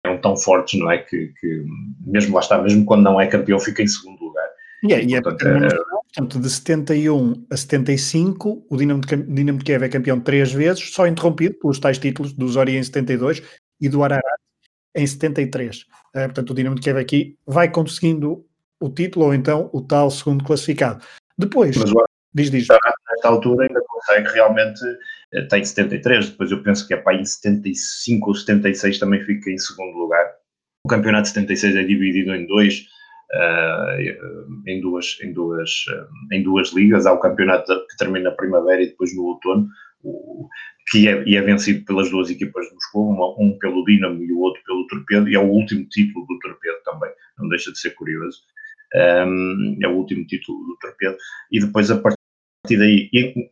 eram 0.03 0.19
tão 0.19 0.37
fortes, 0.37 0.79
não 0.79 0.91
é? 0.91 0.99
Que, 0.99 1.33
que, 1.39 1.63
mesmo 2.05 2.33
lá 2.33 2.41
está, 2.41 2.61
mesmo 2.61 2.85
quando 2.85 3.03
não 3.03 3.19
é 3.19 3.27
campeão, 3.27 3.59
fica 3.59 3.81
em 3.81 3.87
segundo 3.87 4.23
lugar. 4.23 4.47
Yeah, 4.83 5.05
e 5.05 5.15
é, 5.15 5.21
portanto, 5.21 5.65
é, 5.65 5.69
portanto, 5.69 6.39
de 6.39 6.49
71 6.49 7.45
a 7.51 7.57
75, 7.57 8.65
o 8.69 8.77
Dinamo 8.77 9.01
de, 9.01 9.15
Dinamo 9.17 9.59
de 9.59 9.65
Kiev 9.65 9.83
é 9.83 9.89
campeão 9.89 10.19
três 10.19 10.53
vezes, 10.53 10.93
só 10.93 11.05
interrompido 11.05 11.55
pelos 11.59 11.79
tais 11.79 11.97
títulos 11.97 12.31
do 12.31 12.47
Zori 12.47 12.77
em 12.77 12.83
72 12.83 13.43
e 13.81 13.89
do 13.89 14.03
Ararat 14.03 14.23
em 14.95 15.05
73. 15.05 15.79
Uh, 15.79 15.83
eh, 16.15 16.25
portanto, 16.27 16.51
o 16.51 16.53
Dinamo 16.53 16.75
de 16.75 16.81
Kiev 16.81 16.97
aqui 16.97 17.37
vai 17.45 17.69
conseguindo 17.69 18.45
o 18.79 18.89
título 18.89 19.25
ou 19.25 19.33
então 19.33 19.69
o 19.73 19.81
tal 19.81 20.09
segundo 20.09 20.45
classificado. 20.45 21.03
Depois, 21.37 21.75
Mas, 21.75 21.91
diz, 22.33 22.51
diz. 22.51 22.67
Nesta 22.67 23.27
altura 23.27 23.67
ainda 23.67 23.81
consegue 23.87 24.29
realmente, 24.29 24.81
eh, 25.33 25.41
tem 25.43 25.63
73, 25.63 26.29
depois 26.29 26.51
eu 26.51 26.63
penso 26.63 26.87
que 26.87 26.93
é 26.93 26.97
para 26.97 27.15
em 27.15 27.25
75 27.25 28.27
ou 28.27 28.35
76 28.35 28.99
também 28.99 29.23
fica 29.23 29.49
em 29.49 29.57
segundo 29.57 29.97
lugar. 29.97 30.25
O 30.85 30.89
campeonato 30.89 31.23
de 31.23 31.29
76 31.29 31.75
é 31.75 31.83
dividido 31.83 32.33
em 32.33 32.47
dois, 32.47 32.85
uh, 33.33 34.65
em, 34.65 34.79
duas, 34.79 35.17
em, 35.21 35.33
duas, 35.33 35.69
em 36.31 36.41
duas 36.41 36.71
ligas. 36.73 37.05
Há 37.05 37.11
o 37.11 37.19
campeonato 37.19 37.85
que 37.87 37.97
termina 37.97 38.29
na 38.29 38.35
primavera 38.35 38.81
e 38.81 38.87
depois 38.87 39.13
no 39.15 39.23
outono, 39.23 39.67
que 40.89 41.07
é, 41.07 41.23
e 41.27 41.35
é 41.35 41.41
vencido 41.41 41.85
pelas 41.85 42.09
duas 42.09 42.29
equipas 42.29 42.65
de 42.67 42.73
Moscou, 42.73 43.35
um 43.39 43.57
pelo 43.59 43.83
Dinamo 43.85 44.23
e 44.23 44.31
o 44.31 44.39
outro 44.39 44.61
pelo 44.65 44.87
Torpedo, 44.87 45.29
e 45.29 45.35
é 45.35 45.39
o 45.39 45.49
último 45.49 45.85
título 45.85 46.25
do 46.25 46.39
Torpedo 46.39 46.77
também, 46.83 47.11
não 47.37 47.47
deixa 47.49 47.71
de 47.71 47.79
ser 47.79 47.91
curioso. 47.91 48.41
Um, 48.95 49.77
é 49.83 49.87
o 49.87 49.91
último 49.91 50.25
título 50.25 50.65
do 50.65 50.77
Torpedo, 50.77 51.15
e 51.51 51.59
depois 51.59 51.91
a 51.91 52.01
partir 52.69 52.77
daí 52.77 53.09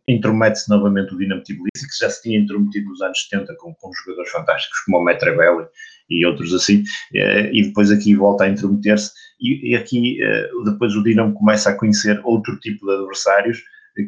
intromete-se 0.07 0.69
novamente 0.69 1.13
o 1.13 1.17
Dinamo 1.17 1.41
Tbilisi, 1.41 1.87
que 1.89 1.99
já 1.99 2.09
se 2.09 2.21
tinha 2.21 2.39
intrometido 2.39 2.89
nos 2.89 3.01
anos 3.01 3.27
70 3.29 3.55
com, 3.57 3.73
com 3.73 3.91
jogadores 3.93 4.31
fantásticos 4.31 4.79
como 4.81 4.99
o 4.99 5.03
Metreveli 5.03 5.67
e 6.09 6.25
outros 6.25 6.53
assim, 6.53 6.83
eh, 7.15 7.49
e 7.51 7.63
depois 7.63 7.91
aqui 7.91 8.15
volta 8.15 8.45
a 8.45 8.49
intrometer-se, 8.49 9.11
e, 9.41 9.75
aqui 9.75 10.21
eh, 10.21 10.49
depois 10.65 10.95
o 10.95 11.03
Dinamo 11.03 11.33
começa 11.33 11.69
a 11.69 11.75
conhecer 11.75 12.21
outro 12.23 12.57
tipo 12.59 12.85
de 12.85 12.93
adversários 12.93 13.61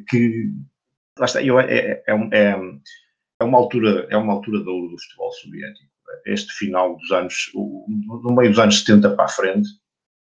que, 0.07 0.49
lá 1.17 1.25
está, 1.25 1.41
eu, 1.41 1.59
é, 1.59 1.65
é, 1.67 2.03
é, 2.31 2.55
é, 3.41 3.43
uma 3.43 3.57
altura, 3.57 4.07
é 4.09 4.17
uma 4.17 4.33
altura 4.33 4.59
do, 4.59 4.87
do 4.87 4.97
futebol 4.97 5.31
soviético. 5.33 5.89
Este 6.25 6.51
final 6.53 6.95
dos 6.97 7.11
anos, 7.11 7.51
no 7.53 8.35
meio 8.35 8.49
dos 8.49 8.59
anos 8.59 8.79
70 8.79 9.15
para 9.15 9.25
a 9.25 9.29
frente, 9.29 9.67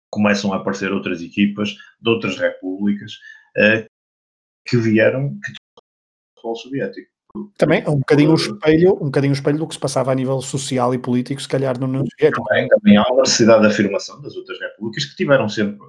começam 0.10 0.54
a 0.54 0.58
aparecer 0.58 0.92
outras 0.92 1.22
equipas 1.22 1.76
de 2.02 2.10
outras 2.10 2.38
repúblicas 2.38 3.14
uh, 3.58 3.91
que 4.66 4.78
vieram 4.78 5.38
que 5.44 5.52
futebol 6.36 6.56
soviético. 6.56 7.12
Também 7.58 7.82
é 7.82 7.90
um 7.90 8.00
bocadinho 8.00 8.32
o 8.32 8.36
espelho, 8.36 8.94
um 8.96 9.06
bocadinho 9.06 9.32
o 9.32 9.36
espelho 9.36 9.58
do 9.58 9.68
que 9.68 9.74
se 9.74 9.80
passava 9.80 10.12
a 10.12 10.16
nível 10.16 10.42
social 10.42 10.94
e 10.94 10.98
político, 10.98 11.42
se 11.42 11.48
calhar 11.48 11.80
no 11.80 11.88
União 11.88 12.04
Soviética. 12.06 12.44
Também, 12.44 12.68
também 12.68 12.98
há 12.98 13.04
uma 13.04 13.22
necessidade 13.22 13.62
de 13.62 13.68
afirmação 13.68 14.22
das 14.22 14.36
outras 14.36 14.60
repúblicas 14.60 15.06
que 15.06 15.16
tiveram 15.16 15.48
sempre 15.48 15.80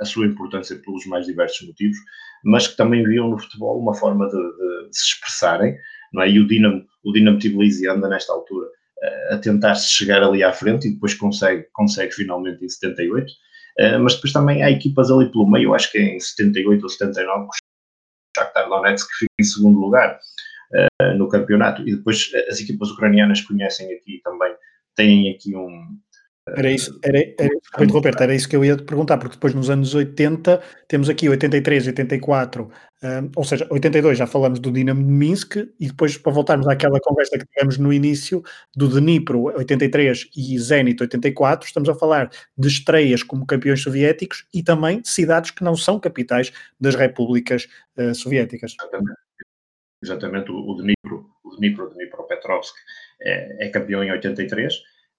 a 0.00 0.04
sua 0.04 0.26
importância 0.26 0.76
pelos 0.76 1.06
mais 1.06 1.26
diversos 1.26 1.66
motivos, 1.66 1.98
mas 2.44 2.66
que 2.66 2.76
também 2.76 3.04
viam 3.04 3.28
no 3.28 3.38
futebol 3.38 3.78
uma 3.78 3.94
forma 3.94 4.26
de, 4.26 4.36
de, 4.36 4.88
de 4.88 4.96
se 4.96 5.04
expressarem, 5.04 5.76
não 6.12 6.22
é? 6.22 6.30
E 6.30 6.38
o 6.38 6.46
Dinamo, 6.46 6.82
o 7.04 7.12
Dinamo 7.12 7.38
Tbilisi 7.38 7.88
anda 7.88 8.08
nesta 8.08 8.32
altura 8.32 8.66
uh, 8.66 9.34
a 9.34 9.38
tentar 9.38 9.74
se 9.74 9.90
chegar 9.90 10.22
ali 10.22 10.42
à 10.42 10.52
frente 10.52 10.88
e 10.88 10.92
depois 10.92 11.14
consegue, 11.14 11.66
consegue 11.72 12.12
finalmente 12.12 12.64
em 12.64 12.68
78, 12.68 13.24
uh, 13.24 13.34
eh, 13.78 13.98
mas 13.98 14.14
depois 14.14 14.32
também 14.32 14.62
há 14.62 14.70
equipas 14.70 15.10
ali 15.10 15.30
pelo 15.30 15.50
meio, 15.50 15.74
acho 15.74 15.90
que 15.90 15.98
é 15.98 16.16
em 16.16 16.20
78 16.20 16.82
ou 16.82 16.88
79, 16.88 17.44
o 17.44 17.48
Shakhtar 18.36 18.68
Donetsk 18.68 19.08
que 19.08 19.16
fica 19.20 19.32
em 19.40 19.44
segundo 19.44 19.78
lugar 19.80 20.18
uh, 20.72 21.16
no 21.16 21.28
campeonato. 21.28 21.82
E 21.82 21.96
depois 21.96 22.30
as 22.48 22.60
equipas 22.60 22.90
ucranianas 22.90 23.40
conhecem 23.40 23.92
aqui 23.94 24.20
também, 24.22 24.54
têm 24.94 25.30
aqui 25.30 25.56
um. 25.56 25.98
Era 26.48 26.70
isso, 26.70 26.96
era, 27.02 27.18
era, 27.18 27.50
era, 27.76 28.22
era 28.22 28.34
isso 28.34 28.48
que 28.48 28.54
eu 28.54 28.64
ia 28.64 28.76
te 28.76 28.84
perguntar, 28.84 29.18
porque 29.18 29.34
depois 29.34 29.52
nos 29.52 29.68
anos 29.68 29.94
80 29.94 30.62
temos 30.86 31.08
aqui 31.08 31.28
83, 31.28 31.88
84, 31.88 32.70
um, 33.02 33.30
ou 33.34 33.42
seja, 33.42 33.66
82 33.68 34.16
já 34.16 34.28
falamos 34.28 34.60
do 34.60 34.70
Dinamo 34.70 35.02
de 35.02 35.10
Minsk 35.10 35.56
e 35.56 35.88
depois 35.88 36.16
para 36.16 36.30
voltarmos 36.30 36.68
àquela 36.68 37.00
conversa 37.00 37.36
que 37.36 37.46
tivemos 37.46 37.78
no 37.78 37.92
início 37.92 38.44
do 38.76 38.88
Dnipro 38.88 39.46
83 39.56 40.30
e 40.36 40.56
Zenit 40.60 41.02
84, 41.02 41.66
estamos 41.66 41.88
a 41.88 41.94
falar 41.96 42.30
de 42.56 42.68
estreias 42.68 43.24
como 43.24 43.44
campeões 43.44 43.82
soviéticos 43.82 44.46
e 44.54 44.62
também 44.62 45.00
de 45.00 45.08
cidades 45.08 45.50
que 45.50 45.64
não 45.64 45.76
são 45.76 45.98
capitais 45.98 46.52
das 46.78 46.94
repúblicas 46.94 47.66
uh, 47.98 48.14
soviéticas. 48.14 48.76
Exatamente 48.80 49.26
exatamente 50.02 50.52
o, 50.52 50.56
o 50.56 50.76
Dnipro, 50.76 51.28
o 51.42 51.56
Dnipro, 51.56 51.90
Dnipropetrovsk, 51.90 52.76
é, 53.20 53.66
é 53.66 53.68
campeão 53.70 54.04
em 54.04 54.12
83, 54.12 54.74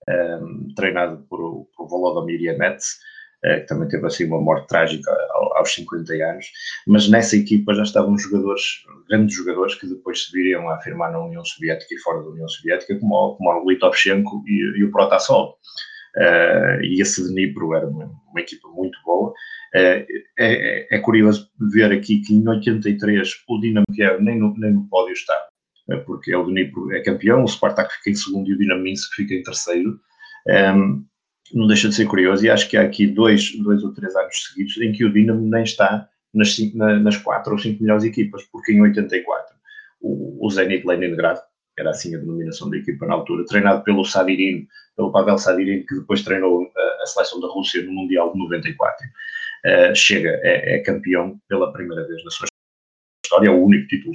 um, 0.10 0.12
ehm, 0.12 0.74
treinado 0.76 1.26
por, 1.30 1.68
por 1.76 1.88
Volodymyr 1.88 2.42
Yemets, 2.42 2.98
uh, 3.46 3.62
que 3.62 3.68
também 3.68 3.88
teve 3.88 4.06
assim 4.06 4.26
uma 4.26 4.42
morte 4.42 4.68
trágica 4.68 5.12
aos 5.56 5.74
50 5.74 6.14
anos, 6.14 6.46
mas 6.88 7.10
nessa 7.10 7.36
equipa 7.36 7.74
já 7.74 7.84
estavam 7.84 8.18
jogadores, 8.18 8.84
grandes 9.10 9.36
jogadores, 9.36 9.76
que 9.76 9.88
depois 9.88 10.26
se 10.26 10.32
viriam 10.32 10.70
a 10.70 10.76
afirmar 10.76 11.12
na 11.12 11.24
União 11.24 11.44
Soviética 11.44 11.94
e 11.94 12.00
fora 12.00 12.22
da 12.22 12.30
União 12.30 12.48
Soviética, 12.48 12.98
como, 13.00 13.36
como 13.36 13.50
o 13.50 13.70
Litovchenko 13.70 14.44
e, 14.48 14.80
e 14.80 14.84
o 14.84 14.92
Protasov. 14.92 15.56
Uh, 16.16 16.82
e 16.82 17.00
esse 17.00 17.28
Dnipro 17.30 17.76
era 17.76 17.88
uma, 17.88 18.06
uma 18.06 18.42
equipa 18.42 18.68
muito 18.70 18.98
boa, 19.06 19.34
é, 19.74 20.06
é, 20.40 20.96
é, 20.96 21.00
curioso 21.00 21.50
ver 21.60 21.92
aqui 21.92 22.22
que 22.22 22.34
em 22.34 22.48
83 22.48 23.44
o 23.48 23.60
Dinamo 23.60 23.86
Kiev 23.94 24.22
nem 24.22 24.40
no, 24.40 24.54
nem 24.58 24.74
no 24.74 24.88
pódio 24.88 25.14
está, 25.14 25.36
porque 26.06 26.32
é 26.32 26.38
o 26.38 26.44
Dnipro 26.44 26.92
é 26.92 27.02
campeão, 27.02 27.44
o 27.44 27.48
Spartak 27.48 27.94
fica 27.98 28.10
em 28.10 28.16
segundo 28.16 28.50
e 28.50 28.54
o 28.54 28.58
Dinamo 28.58 28.84
Minsk 28.84 29.14
fica 29.14 29.34
em 29.34 29.44
terceiro. 29.44 30.00
Um, 30.48 31.06
não 31.54 31.68
deixa 31.68 31.88
de 31.88 31.96
ser 31.96 32.06
curioso 32.06 32.46
e 32.46 32.50
acho 32.50 32.70
que 32.70 32.76
há 32.76 32.82
aqui 32.82 33.08
dois, 33.08 33.56
dois 33.60 33.84
ou 33.84 33.94
três 33.94 34.16
anos 34.16 34.48
seguidos 34.48 34.78
em 34.82 34.92
que 34.92 35.06
o 35.06 35.14
Dinamo 35.14 35.48
nem 35.48 35.64
está 35.64 36.10
nas, 36.34 36.56
cinco, 36.56 36.78
nas 36.78 37.18
quatro 37.18 37.54
ou 37.54 37.60
cinco 37.60 37.82
melhores 37.82 38.04
equipas, 38.04 38.44
porque 38.52 38.74
em 38.74 38.82
84 38.82 39.56
o, 40.02 40.46
o 40.46 40.50
Zenit 40.50 40.86
Leningrad, 40.86 41.40
era 41.78 41.92
assim 41.92 42.16
a 42.16 42.20
denominação 42.20 42.70
da 42.70 42.78
equipa 42.78 43.06
na 43.06 43.14
altura, 43.14 43.46
treinado 43.46 43.84
pelo 43.84 44.04
Sadirin, 44.04 44.68
pelo 44.96 45.12
Pavel 45.12 45.38
Sadirin, 45.38 45.86
que 45.86 45.96
depois 45.96 46.24
treinou 46.24 46.72
a, 46.76 47.04
a 47.04 47.06
seleção 47.06 47.40
da 47.40 47.48
Rússia 47.48 47.84
no 47.84 47.94
Mundial 47.94 48.34
de 48.34 48.40
94, 48.40 49.06
uh, 49.06 49.96
chega, 49.96 50.40
é, 50.44 50.76
é, 50.76 50.80
campeão 50.80 51.40
pela 51.48 51.72
primeira 51.72 52.06
vez 52.08 52.24
na 52.24 52.32
sua 52.32 52.48
história, 53.24 53.48
é 53.48 53.52
o 53.52 53.64
único 53.64 53.88
título 53.88 54.14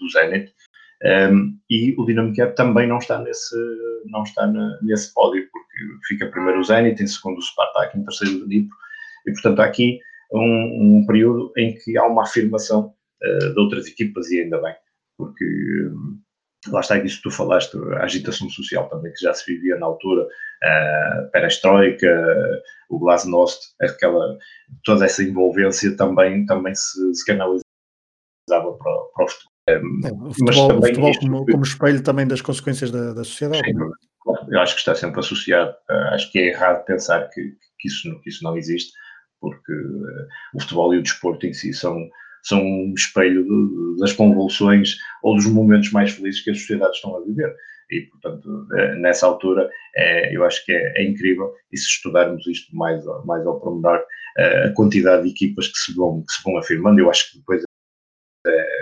do 0.00 0.08
Zenit, 0.10 0.52
um, 1.04 1.58
e 1.68 1.94
o 1.98 2.06
Dinamo 2.06 2.32
Kiev 2.32 2.54
também 2.54 2.86
não 2.86 2.98
está 2.98 3.20
nesse, 3.20 3.56
não 4.06 4.22
está 4.22 4.46
na, 4.46 4.78
nesse 4.82 5.12
pódio, 5.12 5.46
porque 5.52 6.06
fica 6.06 6.30
primeiro 6.30 6.60
o 6.60 6.64
Zenit, 6.64 7.02
em 7.02 7.06
segundo 7.06 7.38
o 7.38 7.42
Spartak, 7.42 7.98
em 7.98 8.04
terceiro 8.04 8.36
o 8.36 8.46
Dnipro, 8.46 8.76
e 9.26 9.32
portanto 9.32 9.60
há 9.60 9.64
aqui 9.66 10.00
um, 10.32 10.98
um 10.98 11.06
período 11.06 11.52
em 11.56 11.74
que 11.74 11.98
há 11.98 12.04
uma 12.06 12.22
afirmação 12.22 12.94
uh, 13.22 13.52
de 13.54 13.60
outras 13.60 13.86
equipas, 13.86 14.30
e 14.30 14.40
ainda 14.40 14.60
bem, 14.62 14.74
porque 15.18 15.44
um, 15.44 16.18
lá 16.68 16.80
está 16.80 16.96
isso 16.98 17.18
que 17.18 17.24
tu 17.24 17.30
falaste, 17.30 17.76
a 17.96 18.04
agitação 18.04 18.48
social 18.48 18.88
também 18.88 19.12
que 19.12 19.20
já 19.20 19.34
se 19.34 19.52
vivia 19.52 19.76
na 19.76 19.86
altura, 19.86 20.26
a 20.62 21.28
perestroika, 21.32 22.62
o 22.88 22.98
glasnost, 22.98 23.74
aquela, 23.82 24.38
toda 24.84 25.04
essa 25.04 25.22
envolvência 25.22 25.94
também, 25.96 26.46
também 26.46 26.74
se, 26.74 27.14
se 27.14 27.26
canalizava 27.26 27.62
para, 28.48 28.94
para 29.14 29.24
o 29.24 29.28
futebol. 29.28 29.53
É, 29.66 29.78
o 29.78 30.32
futebol, 30.32 30.34
Mas 30.40 30.56
também 30.56 30.76
o 30.76 30.82
futebol 30.82 31.10
isto, 31.10 31.20
como, 31.20 31.46
como, 31.46 31.62
espelho 31.62 32.02
também 32.02 32.26
das 32.26 32.42
consequências 32.42 32.90
da, 32.90 33.14
da 33.14 33.24
sociedade. 33.24 33.64
Sim, 33.64 33.74
eu 34.50 34.60
acho 34.60 34.74
que 34.74 34.80
está 34.80 34.94
sempre 34.94 35.20
associado, 35.20 35.74
acho 36.12 36.30
que 36.30 36.38
é 36.38 36.48
errado 36.48 36.84
pensar 36.84 37.28
que, 37.30 37.56
que, 37.78 37.88
isso, 37.88 38.20
que 38.20 38.28
isso 38.28 38.44
não 38.44 38.56
existe, 38.56 38.92
porque 39.40 39.72
uh, 39.72 40.26
o 40.54 40.60
futebol 40.60 40.94
e 40.94 40.98
o 40.98 41.02
desporto 41.02 41.46
em 41.46 41.52
si 41.52 41.72
são, 41.72 41.96
são 42.42 42.60
um 42.62 42.92
espelho 42.94 43.44
de, 43.44 44.00
das 44.00 44.12
convulsões 44.12 44.96
ou 45.22 45.34
dos 45.34 45.46
momentos 45.46 45.90
mais 45.92 46.12
felizes 46.12 46.42
que 46.42 46.50
as 46.50 46.58
sociedades 46.60 46.96
estão 46.96 47.16
a 47.16 47.24
viver. 47.24 47.54
E, 47.90 48.00
portanto, 48.06 48.66
eh, 48.76 48.94
nessa 48.96 49.26
altura, 49.26 49.68
é, 49.94 50.34
eu 50.34 50.44
acho 50.44 50.64
que 50.64 50.72
é, 50.72 50.94
é, 50.96 51.04
incrível, 51.04 51.52
e 51.70 51.76
se 51.76 51.86
estudarmos 51.86 52.46
isto 52.46 52.74
mais, 52.74 53.04
mais 53.26 53.46
ao 53.46 53.60
pormenor, 53.60 54.02
eh, 54.38 54.68
a 54.68 54.72
quantidade 54.72 55.24
de 55.24 55.30
equipas 55.30 55.68
que 55.68 55.78
se, 55.78 55.94
vão, 55.94 56.22
que 56.22 56.32
se 56.32 56.42
vão 56.42 56.56
afirmando, 56.56 56.98
eu 56.98 57.10
acho 57.10 57.30
que 57.30 57.38
depois 57.38 57.62
é, 58.46 58.73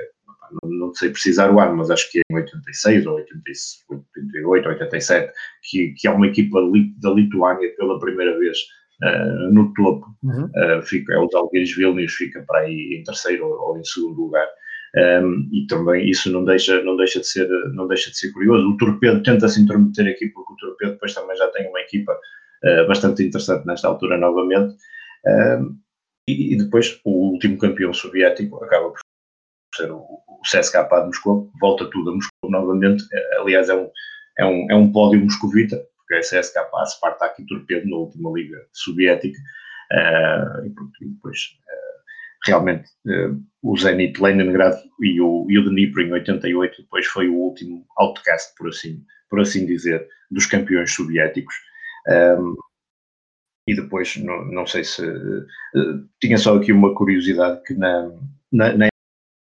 não, 0.62 0.70
não, 0.70 0.94
sei 0.94 1.11
precisar 1.11 1.50
o 1.50 1.61
ano, 1.61 1.76
mas 1.76 1.90
acho 1.90 2.11
que 2.11 2.18
é 2.18 2.22
em 2.30 2.36
86 2.36 3.07
ou 3.07 3.16
88, 3.16 4.68
87, 4.68 5.32
que, 5.62 5.94
que 5.96 6.09
há 6.09 6.12
uma 6.12 6.26
equipa 6.26 6.61
da 7.00 7.11
Lituânia 7.11 7.74
pela 7.76 7.98
primeira 7.98 8.38
vez 8.38 8.59
uh, 9.03 9.53
no 9.53 9.72
topo, 9.74 10.07
uhum. 10.22 10.44
uh, 10.44 10.82
fica, 10.82 11.14
é 11.14 11.18
o 11.18 11.28
Zalgiris 11.28 11.74
Vilnius, 11.74 12.12
fica 12.12 12.44
para 12.46 12.61
aí 12.61 12.98
em 12.98 13.03
terceiro 13.03 13.46
ou, 13.46 13.70
ou 13.70 13.78
em 13.78 13.84
segundo 13.84 14.22
lugar. 14.22 14.48
Um, 14.94 15.48
e 15.50 15.66
também 15.68 16.11
isso 16.11 16.30
não 16.30 16.44
deixa, 16.44 16.82
não, 16.82 16.96
deixa 16.96 17.18
de 17.20 17.26
ser, 17.26 17.48
não 17.72 17.88
deixa 17.88 18.11
de 18.11 18.18
ser 18.18 18.30
curioso. 18.32 18.68
O 18.68 18.76
Torpedo 18.76 19.22
tenta 19.22 19.48
se 19.48 19.61
intrometer 19.61 20.07
aqui, 20.07 20.28
porque 20.28 20.53
o 20.53 20.57
Torpedo 20.57 20.92
depois 20.92 21.14
também 21.14 21.36
já 21.36 21.48
tem 21.48 21.66
uma 21.68 21.80
equipa 21.80 22.12
uh, 22.12 22.86
bastante 22.86 23.22
interessante 23.22 23.66
nesta 23.66 23.88
altura 23.88 24.18
novamente. 24.18 24.76
Um, 25.26 25.78
e, 26.28 26.55
e, 26.55 26.57
depois 26.57 27.00
o 27.05 27.32
último 27.32 27.59
campeão 27.59 27.92
soviético 27.92 28.62
acaba 28.62 28.90
por 28.90 29.00
ser 29.76 29.90
o, 29.90 29.98
o 29.98 30.40
CSKA 30.42 30.88
de 31.00 31.06
Moscou, 31.06 31.50
volta 31.60 31.88
tudo 31.90 32.10
a 32.10 32.14
Moscou 32.14 32.50
novamente. 32.50 33.04
Aliás, 33.38 33.68
é 33.68 33.74
um, 33.74 33.90
é 34.38 34.44
um, 34.44 34.70
é 34.70 34.74
um 34.74 34.92
pódio 34.92 35.20
moscovita, 35.20 35.76
porque 35.96 36.14
é 36.14 36.20
CSKA, 36.20 36.86
Spartak 36.86 37.40
e 37.40 37.46
Torpedo 37.46 37.88
na 37.88 37.96
última 37.96 38.30
liga 38.32 38.58
soviética. 38.72 39.38
Uh, 39.92 40.66
e, 40.66 41.08
depois 41.08 41.38
realmente 42.44 42.88
uh, 43.06 43.40
o 43.62 43.76
Zenit 43.76 44.20
Leningrad 44.20 44.76
e 45.00 45.20
o, 45.20 45.46
e 45.48 45.58
o 45.58 45.64
Dnipro 45.64 46.02
em 46.02 46.12
88 46.12 46.82
depois 46.82 47.06
foi 47.06 47.28
o 47.28 47.34
último 47.34 47.84
outcast, 47.96 48.52
por 48.56 48.68
assim, 48.68 49.04
por 49.30 49.40
assim 49.40 49.64
dizer, 49.66 50.06
dos 50.30 50.46
campeões 50.46 50.92
soviéticos. 50.92 51.54
Um, 52.08 52.56
e 53.68 53.76
depois, 53.76 54.16
não, 54.16 54.44
não 54.46 54.66
sei 54.66 54.82
se... 54.82 55.06
Uh, 55.06 56.08
tinha 56.20 56.36
só 56.36 56.56
aqui 56.56 56.72
uma 56.72 56.94
curiosidade 56.94 57.62
que 57.62 57.74
na, 57.74 58.10
na, 58.52 58.76
na 58.76 58.91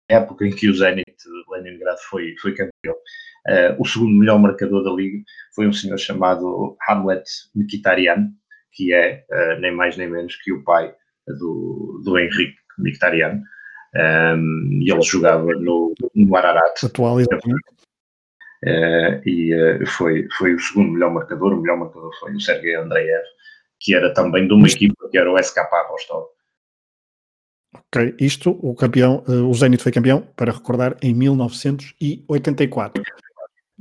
época 0.09 0.45
em 0.45 0.51
que 0.51 0.69
o 0.69 0.73
Zenit 0.73 1.05
Leningrad 1.49 1.97
foi, 2.09 2.35
foi 2.41 2.51
campeão, 2.51 2.95
uh, 2.95 3.81
o 3.81 3.85
segundo 3.85 4.17
melhor 4.17 4.39
marcador 4.39 4.83
da 4.83 4.91
liga 4.91 5.23
foi 5.55 5.67
um 5.67 5.73
senhor 5.73 5.97
chamado 5.97 6.77
Hamlet 6.87 7.23
Mkhitaryan, 7.55 8.29
que 8.73 8.93
é 8.93 9.25
nem 9.59 9.73
mais 9.73 9.97
nem 9.97 10.09
menos 10.09 10.35
que 10.37 10.53
o 10.53 10.63
pai 10.63 10.93
do, 11.27 12.01
do 12.03 12.17
Henrique 12.17 12.57
Mictariano, 12.77 13.41
um, 13.95 14.79
e 14.81 14.91
ele 14.91 15.01
jogava 15.01 15.43
no, 15.43 15.93
no 16.15 16.35
Ararat. 16.35 16.83
Atual. 16.83 17.17
Uh, 17.17 19.21
e 19.25 19.55
uh, 19.55 19.85
foi, 19.87 20.27
foi 20.37 20.53
o 20.53 20.59
segundo 20.59 20.91
melhor 20.91 21.13
marcador, 21.13 21.53
o 21.53 21.61
melhor 21.61 21.77
marcador 21.77 22.11
foi 22.19 22.35
o 22.35 22.39
Sergei 22.39 22.75
Andreev, 22.75 23.23
que 23.79 23.95
era 23.95 24.13
também 24.13 24.47
de 24.47 24.53
uma 24.53 24.67
equipa 24.67 25.09
que 25.09 25.17
era 25.17 25.31
o 25.31 25.41
SK 25.41 25.59
Rostov. 25.89 26.27
Ok, 27.73 28.15
isto, 28.19 28.57
o 28.61 28.73
campeão, 28.73 29.23
uh, 29.27 29.47
o 29.47 29.53
Zenit 29.53 29.83
foi 29.83 29.91
campeão, 29.91 30.27
para 30.35 30.51
recordar, 30.51 30.97
em 31.01 31.13
1984. 31.13 33.03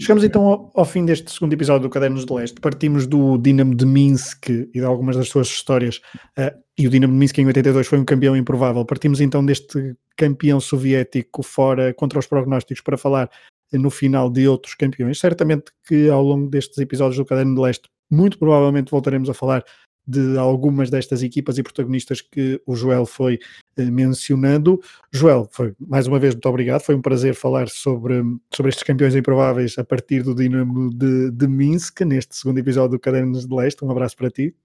Chegamos 0.01 0.23
então 0.23 0.47
ao, 0.47 0.71
ao, 0.75 0.85
fim 0.85 1.05
deste 1.05 1.33
segundo 1.33 1.55
episódio 1.55 1.89
do 1.89 1.91
Cadernos 1.91 2.25
de 2.25 2.33
Leste. 2.33 2.61
Partimos 2.61 3.07
do 3.07 3.37
Dinamo 3.39 3.75
de 3.75 3.85
Minsk 3.85 4.49
e 4.49 4.71
de 4.73 4.85
algumas 4.85 5.17
das 5.17 5.29
suas 5.29 5.49
histórias. 5.49 5.97
Uh, 6.39 6.57
e 6.79 6.87
o 6.87 6.91
Dinamo 6.91 7.13
de 7.15 7.19
Minsk 7.19 7.39
em 7.39 7.47
82 7.47 7.87
foi 7.87 7.99
um 7.99 8.05
campeão 8.05 8.37
improvável. 8.37 8.85
Partimos 8.85 9.21
então 9.21 9.45
deste 9.45 9.97
campeão 10.17 10.61
soviético 10.61 11.43
fora 11.43 11.93
contra 11.95 12.19
os 12.19 12.27
prognósticos 12.27 12.83
para 12.83 12.97
falar 12.97 13.29
no 13.73 13.91
final 13.91 14.31
de 14.31 14.47
outros 14.47 14.75
campeões. 14.75 15.19
Certamente 15.19 15.73
que 15.87 16.09
ao 16.09 16.23
longo 16.23 16.49
destes 16.49 16.79
episódios 16.79 17.17
do 17.17 17.25
Caderno 17.25 17.55
de 17.55 17.61
Leste, 17.61 17.89
muito 18.11 18.39
provavelmente 18.39 18.91
voltaremos 18.91 19.29
a 19.29 19.35
falar 19.35 19.65
de 20.09 20.39
algumas 20.39 20.89
destas 20.89 21.23
equipas 21.23 21.59
e 21.59 21.63
protagonistas 21.63 22.23
que 22.23 22.61
o 22.65 22.75
Joel 22.75 23.05
foi 23.05 23.39
eh, 23.77 23.85
mencionando. 23.91 24.81
Joel, 25.13 25.47
foi 25.53 25.75
mais 25.79 26.07
uma 26.07 26.19
vez 26.19 26.35
muito 26.35 26.49
obrigado, 26.49 26.81
foi 26.81 26.95
um 26.95 27.03
prazer 27.03 27.35
falar 27.35 27.69
sobre, 27.69 28.23
sobre 28.51 28.71
estes 28.71 28.83
campeões 28.83 29.15
improváveis 29.15 29.77
a 29.77 29.85
partir 29.85 30.23
do 30.23 30.35
Dinamo 30.35 30.89
de, 30.95 31.31
de 31.31 31.47
Minsk, 31.47 32.01
neste 32.01 32.37
segundo 32.37 32.59
episódio 32.59 32.93
do 32.93 32.99
Cadernos 32.99 33.47
de 33.47 33.55
Leste. 33.55 33.85
Um 33.85 33.91
abraço 33.91 34.17
para 34.17 34.31
ti. 34.31 34.57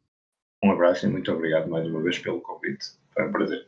Um 0.64 0.72
abraço 0.72 1.06
e 1.06 1.10
muito 1.10 1.30
obrigado 1.30 1.70
mais 1.70 1.86
uma 1.86 2.02
vez 2.02 2.18
pelo 2.20 2.40
convite. 2.40 2.86
Foi 3.14 3.28
um 3.28 3.32
prazer. 3.34 3.66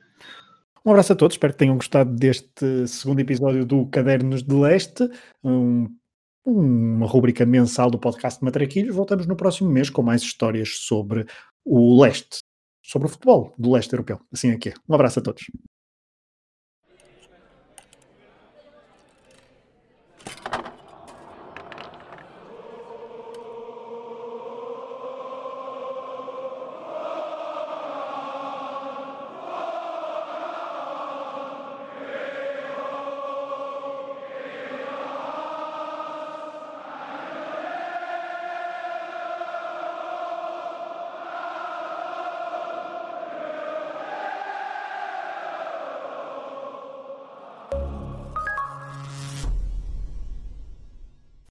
Um 0.85 0.91
abraço 0.91 1.11
a 1.11 1.15
todos, 1.15 1.33
espero 1.33 1.51
que 1.51 1.59
tenham 1.59 1.75
gostado 1.75 2.15
deste 2.15 2.87
segundo 2.87 3.19
episódio 3.19 3.65
do 3.65 3.85
Cadernos 3.87 4.43
de 4.43 4.55
Leste, 4.55 5.09
um 5.43 5.89
uma 6.45 7.07
rubrica 7.07 7.43
mensal 7.45 7.89
do 7.89 7.97
podcast 7.97 8.39
de 8.39 8.45
Matraquilhos. 8.45 8.95
Voltamos 8.95 9.25
no 9.25 9.35
próximo 9.35 9.69
mês 9.69 9.89
com 9.89 10.03
mais 10.03 10.21
histórias 10.21 10.77
sobre 10.77 11.25
o 11.65 12.01
leste, 12.01 12.39
sobre 12.83 13.07
o 13.07 13.11
futebol 13.11 13.53
do 13.57 13.71
leste 13.71 13.91
europeu. 13.93 14.19
Assim 14.31 14.51
é 14.51 14.57
que 14.57 14.69
é. 14.69 14.73
Um 14.87 14.93
abraço 14.95 15.19
a 15.19 15.21
todos. 15.21 15.43